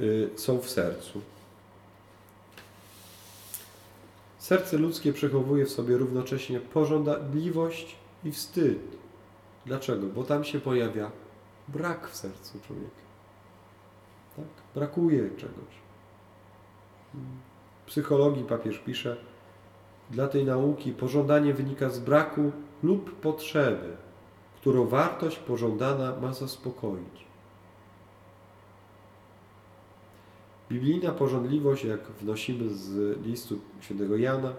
y, 0.00 0.30
są 0.36 0.58
w 0.58 0.70
sercu. 0.70 1.20
Serce 4.38 4.78
ludzkie 4.78 5.12
przechowuje 5.12 5.66
w 5.66 5.70
sobie 5.70 5.96
równocześnie 5.96 6.60
pożądliwość 6.60 7.96
i 8.24 8.32
wstyd. 8.32 8.78
Dlaczego? 9.66 10.06
Bo 10.06 10.24
tam 10.24 10.44
się 10.44 10.60
pojawia 10.60 11.10
brak 11.68 12.08
w 12.08 12.16
sercu 12.16 12.60
człowieka. 12.66 12.90
Tak? 14.36 14.46
Brakuje 14.74 15.30
czegoś. 15.30 15.79
Psychologii 17.86 18.44
papież 18.44 18.78
pisze, 18.78 19.16
dla 20.10 20.28
tej 20.28 20.44
nauki 20.44 20.92
pożądanie 20.92 21.54
wynika 21.54 21.88
z 21.88 21.98
braku 21.98 22.52
lub 22.82 23.14
potrzeby, 23.14 23.96
którą 24.56 24.86
wartość 24.86 25.38
pożądana 25.38 26.16
ma 26.22 26.32
zaspokoić. 26.32 27.30
Biblijna 30.70 31.10
pożądliwość, 31.10 31.84
jak 31.84 32.00
wnosimy 32.00 32.70
z 32.70 33.18
listu 33.26 33.58
świętego 33.80 34.16
Jana, 34.16 34.52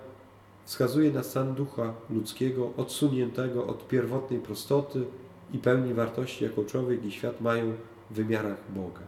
wskazuje 0.65 1.11
na 1.11 1.23
stan 1.23 1.55
ducha 1.55 1.93
ludzkiego 2.09 2.71
odsuniętego 2.77 3.67
od 3.67 3.87
pierwotnej 3.87 4.39
prostoty 4.39 5.05
i 5.53 5.57
pełni 5.57 5.93
wartości, 5.93 6.43
jaką 6.43 6.65
człowiek 6.65 7.05
i 7.05 7.11
świat 7.11 7.41
mają 7.41 7.73
w 8.11 8.13
wymiarach 8.13 8.57
Boga. 8.69 9.01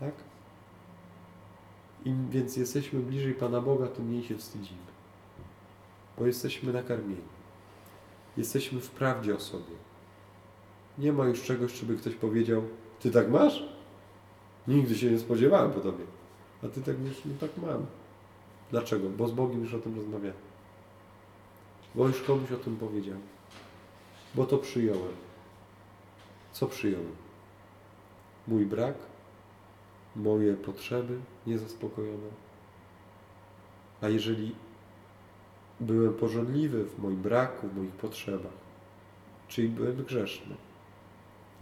Tak? 0.00 0.25
Im 2.06 2.30
więc 2.30 2.56
jesteśmy 2.56 3.00
bliżej 3.00 3.34
Pana 3.34 3.60
Boga, 3.60 3.86
tym 3.86 4.08
mniej 4.08 4.24
się 4.24 4.36
wstydzimy. 4.36 4.86
Bo 6.18 6.26
jesteśmy 6.26 6.72
nakarmieni. 6.72 7.36
Jesteśmy 8.36 8.80
w 8.80 8.90
prawdzie 8.90 9.36
o 9.36 9.40
sobie. 9.40 9.74
Nie 10.98 11.12
ma 11.12 11.24
już 11.24 11.42
czegoś, 11.42 11.72
żeby 11.72 11.96
ktoś 11.96 12.14
powiedział, 12.14 12.62
ty 13.00 13.10
tak 13.10 13.30
masz? 13.30 13.64
Nigdy 14.68 14.94
się 14.94 15.10
nie 15.10 15.18
spodziewałem 15.18 15.72
po 15.72 15.80
tobie. 15.80 16.04
A 16.64 16.68
ty 16.68 16.82
tak 16.82 16.98
mówisz, 16.98 17.22
no 17.24 17.32
tak 17.40 17.50
mam. 17.56 17.86
Dlaczego? 18.70 19.08
Bo 19.08 19.28
z 19.28 19.32
Bogiem 19.32 19.60
już 19.60 19.74
o 19.74 19.78
tym 19.78 19.96
rozmawiałem. 19.96 20.38
Bo 21.94 22.06
już 22.08 22.22
komuś 22.22 22.52
o 22.52 22.56
tym 22.56 22.76
powiedziałem. 22.76 23.22
Bo 24.34 24.46
to 24.46 24.58
przyjąłem. 24.58 25.14
Co 26.52 26.66
przyjąłem? 26.66 27.16
Mój 28.48 28.66
brak, 28.66 28.94
moje 30.16 30.54
potrzeby 30.54 31.18
niezaspokojone. 31.46 32.28
A 34.00 34.08
jeżeli 34.08 34.54
byłem 35.80 36.14
pożądliwy 36.14 36.84
w 36.84 36.98
moim 36.98 37.22
braku, 37.22 37.68
w 37.68 37.76
moich 37.76 37.92
potrzebach, 37.92 38.52
czyli 39.48 39.68
byłem 39.68 40.04
grzeszny, 40.04 40.54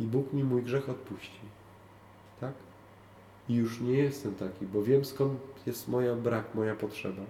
i 0.01 0.05
Bóg 0.05 0.33
mi 0.33 0.45
mój 0.45 0.63
grzech 0.63 0.89
odpuści, 0.89 1.41
tak? 2.41 2.53
I 3.49 3.55
już 3.55 3.81
nie 3.81 3.93
jestem 3.93 4.35
taki, 4.35 4.67
bo 4.67 4.83
wiem 4.83 5.05
skąd 5.05 5.41
jest 5.67 5.89
moja 5.89 6.15
brak, 6.15 6.55
moja 6.55 6.75
potrzeba. 6.75 7.23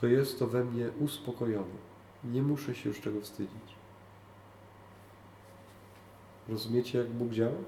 To 0.00 0.06
jest 0.06 0.38
to 0.38 0.46
we 0.46 0.64
mnie 0.64 0.90
uspokojone. 1.00 1.92
Nie 2.24 2.42
muszę 2.42 2.74
się 2.74 2.88
już 2.88 3.00
czego 3.00 3.20
wstydzić. 3.20 3.76
Rozumiecie, 6.48 6.98
jak 6.98 7.10
Bóg 7.10 7.30
działa? 7.30 7.58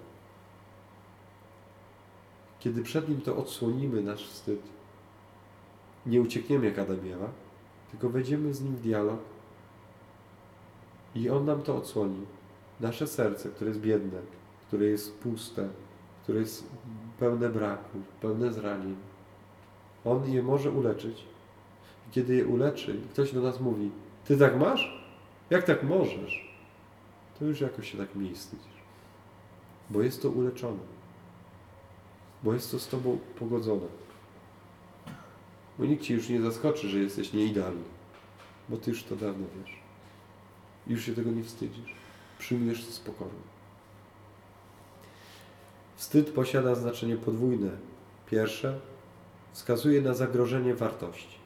Kiedy 2.65 2.83
przed 2.83 3.09
Nim 3.09 3.21
to 3.21 3.37
odsłonimy 3.37 4.03
nasz 4.03 4.29
wstyd, 4.29 4.61
nie 6.07 6.21
uciekniemy 6.21 6.67
jak 6.67 6.79
Adam 6.79 7.07
i 7.07 7.11
Ewa, 7.11 7.31
tylko 7.91 8.11
wejdziemy 8.11 8.55
z 8.55 8.62
Nim 8.62 8.77
w 8.77 8.81
dialog 8.81 9.21
i 11.15 11.31
On 11.31 11.45
nam 11.45 11.62
to 11.62 11.77
odsłoni. 11.77 12.27
Nasze 12.81 13.07
serce, 13.07 13.49
które 13.49 13.69
jest 13.69 13.81
biedne, 13.81 14.19
które 14.67 14.87
jest 14.87 15.19
puste, 15.19 15.69
które 16.23 16.41
jest 16.41 16.67
pełne 17.19 17.49
braków, 17.49 18.03
pełne 18.21 18.53
zranień, 18.53 18.97
On 20.05 20.31
je 20.33 20.43
może 20.43 20.71
uleczyć. 20.71 21.25
I 22.09 22.12
kiedy 22.12 22.35
je 22.35 22.47
uleczy, 22.47 23.01
ktoś 23.12 23.33
do 23.33 23.41
nas 23.41 23.61
mówi, 23.61 23.91
Ty 24.25 24.37
tak 24.37 24.59
masz? 24.59 25.09
Jak 25.51 25.65
tak 25.65 25.83
możesz? 25.83 26.55
To 27.39 27.45
już 27.45 27.61
jakoś 27.61 27.93
się 27.93 27.99
tak 27.99 28.09
wstydzisz. 28.35 28.83
Bo 29.91 30.03
jest 30.03 30.23
to 30.23 30.31
uleczone 30.31 30.94
bo 32.45 32.55
jest 32.55 32.71
to 32.71 32.79
z 32.79 32.89
Tobą 32.89 33.19
pogodzone. 33.39 33.87
Bo 35.79 35.85
nikt 35.85 36.03
Ci 36.03 36.15
już 36.15 36.29
nie 36.29 36.41
zaskoczy, 36.41 36.89
że 36.89 36.99
jesteś 36.99 37.33
nieidealny, 37.33 37.85
bo 38.69 38.77
Ty 38.77 38.91
już 38.91 39.05
to 39.05 39.17
dawno 39.17 39.47
wiesz. 39.59 39.79
Już 40.87 41.05
się 41.05 41.15
tego 41.15 41.31
nie 41.31 41.45
wstydzisz. 41.45 41.95
Przyjmujesz 42.39 42.87
to 42.87 42.93
spokojnie. 42.93 43.55
Wstyd 45.97 46.31
posiada 46.31 46.75
znaczenie 46.75 47.17
podwójne. 47.17 47.71
Pierwsze, 48.31 48.81
wskazuje 49.53 50.03
na 50.03 50.15
zagrożenie 50.15 50.75
wartości 50.75 51.39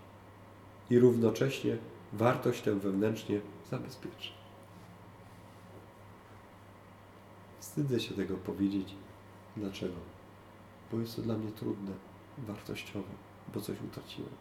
i 0.91 0.99
równocześnie 0.99 1.77
wartość 2.13 2.63
tę 2.63 2.75
wewnętrznie 2.75 3.41
zabezpieczy. 3.71 4.31
Wstydzę 7.61 8.01
się 8.01 8.15
tego 8.15 8.37
powiedzieć. 8.37 8.95
Dlaczego? 9.57 10.18
Bo 10.93 10.99
jest 10.99 11.17
to 11.17 11.23
dla 11.23 11.39
mnie 11.39 11.53
trudne, 11.53 11.93
wartościowe, 12.39 13.13
bo 13.55 13.61
coś 13.61 13.83
utraciłem. 13.83 14.33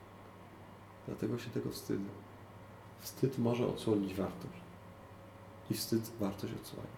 Dlatego 1.08 1.38
się 1.38 1.50
tego 1.50 1.70
wstydzę. 1.70 2.10
Wstyd 3.00 3.40
może 3.40 3.68
odsłonić 3.68 4.14
wartość. 4.14 4.62
I 5.72 5.74
wstyd 5.74 6.12
wartość 6.20 6.54
odsłania. 6.54 6.98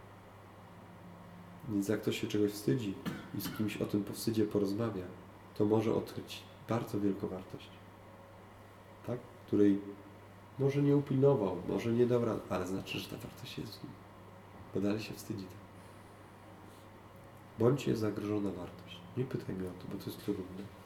Więc 1.70 1.88
jak 1.88 2.02
ktoś 2.02 2.22
się 2.22 2.28
czegoś 2.28 2.52
wstydzi 2.52 2.94
i 3.38 3.42
z 3.42 3.58
kimś 3.58 3.78
o 3.78 3.86
tym 3.86 4.04
po 4.04 4.14
wstydzie 4.14 4.46
porozmawia, 4.46 5.04
to 5.58 5.66
może 5.66 5.96
odkryć 5.96 6.44
bardzo 6.70 7.00
wielką 7.00 7.28
wartość. 7.28 7.70
Tak? 9.08 9.20
Której 9.48 9.82
może 10.60 10.82
nie 10.82 10.98
upilnował, 10.98 11.58
może 11.68 11.92
nie 11.92 12.06
dał 12.06 12.26
rady, 12.26 12.42
ale 12.50 12.68
znaczy, 12.68 13.00
że 13.00 13.10
ta 13.10 13.18
wartość 13.18 13.58
jest 13.58 13.80
w 13.80 13.84
nim. 13.84 13.94
Bo 14.76 14.82
dalej 14.82 15.00
się 15.00 15.14
wstydzi. 15.14 15.46
Bądź 17.60 17.88
jest 17.88 18.02
zagrożona 18.02 18.52
wartość. 18.52 18.99
Nie 19.18 19.26
pytaj 19.26 19.56
mnie 19.56 19.70
o 19.70 19.74
to, 19.74 19.88
bo 19.92 20.04
to 20.04 20.10
jest 20.10 20.26
trudne. 20.26 20.79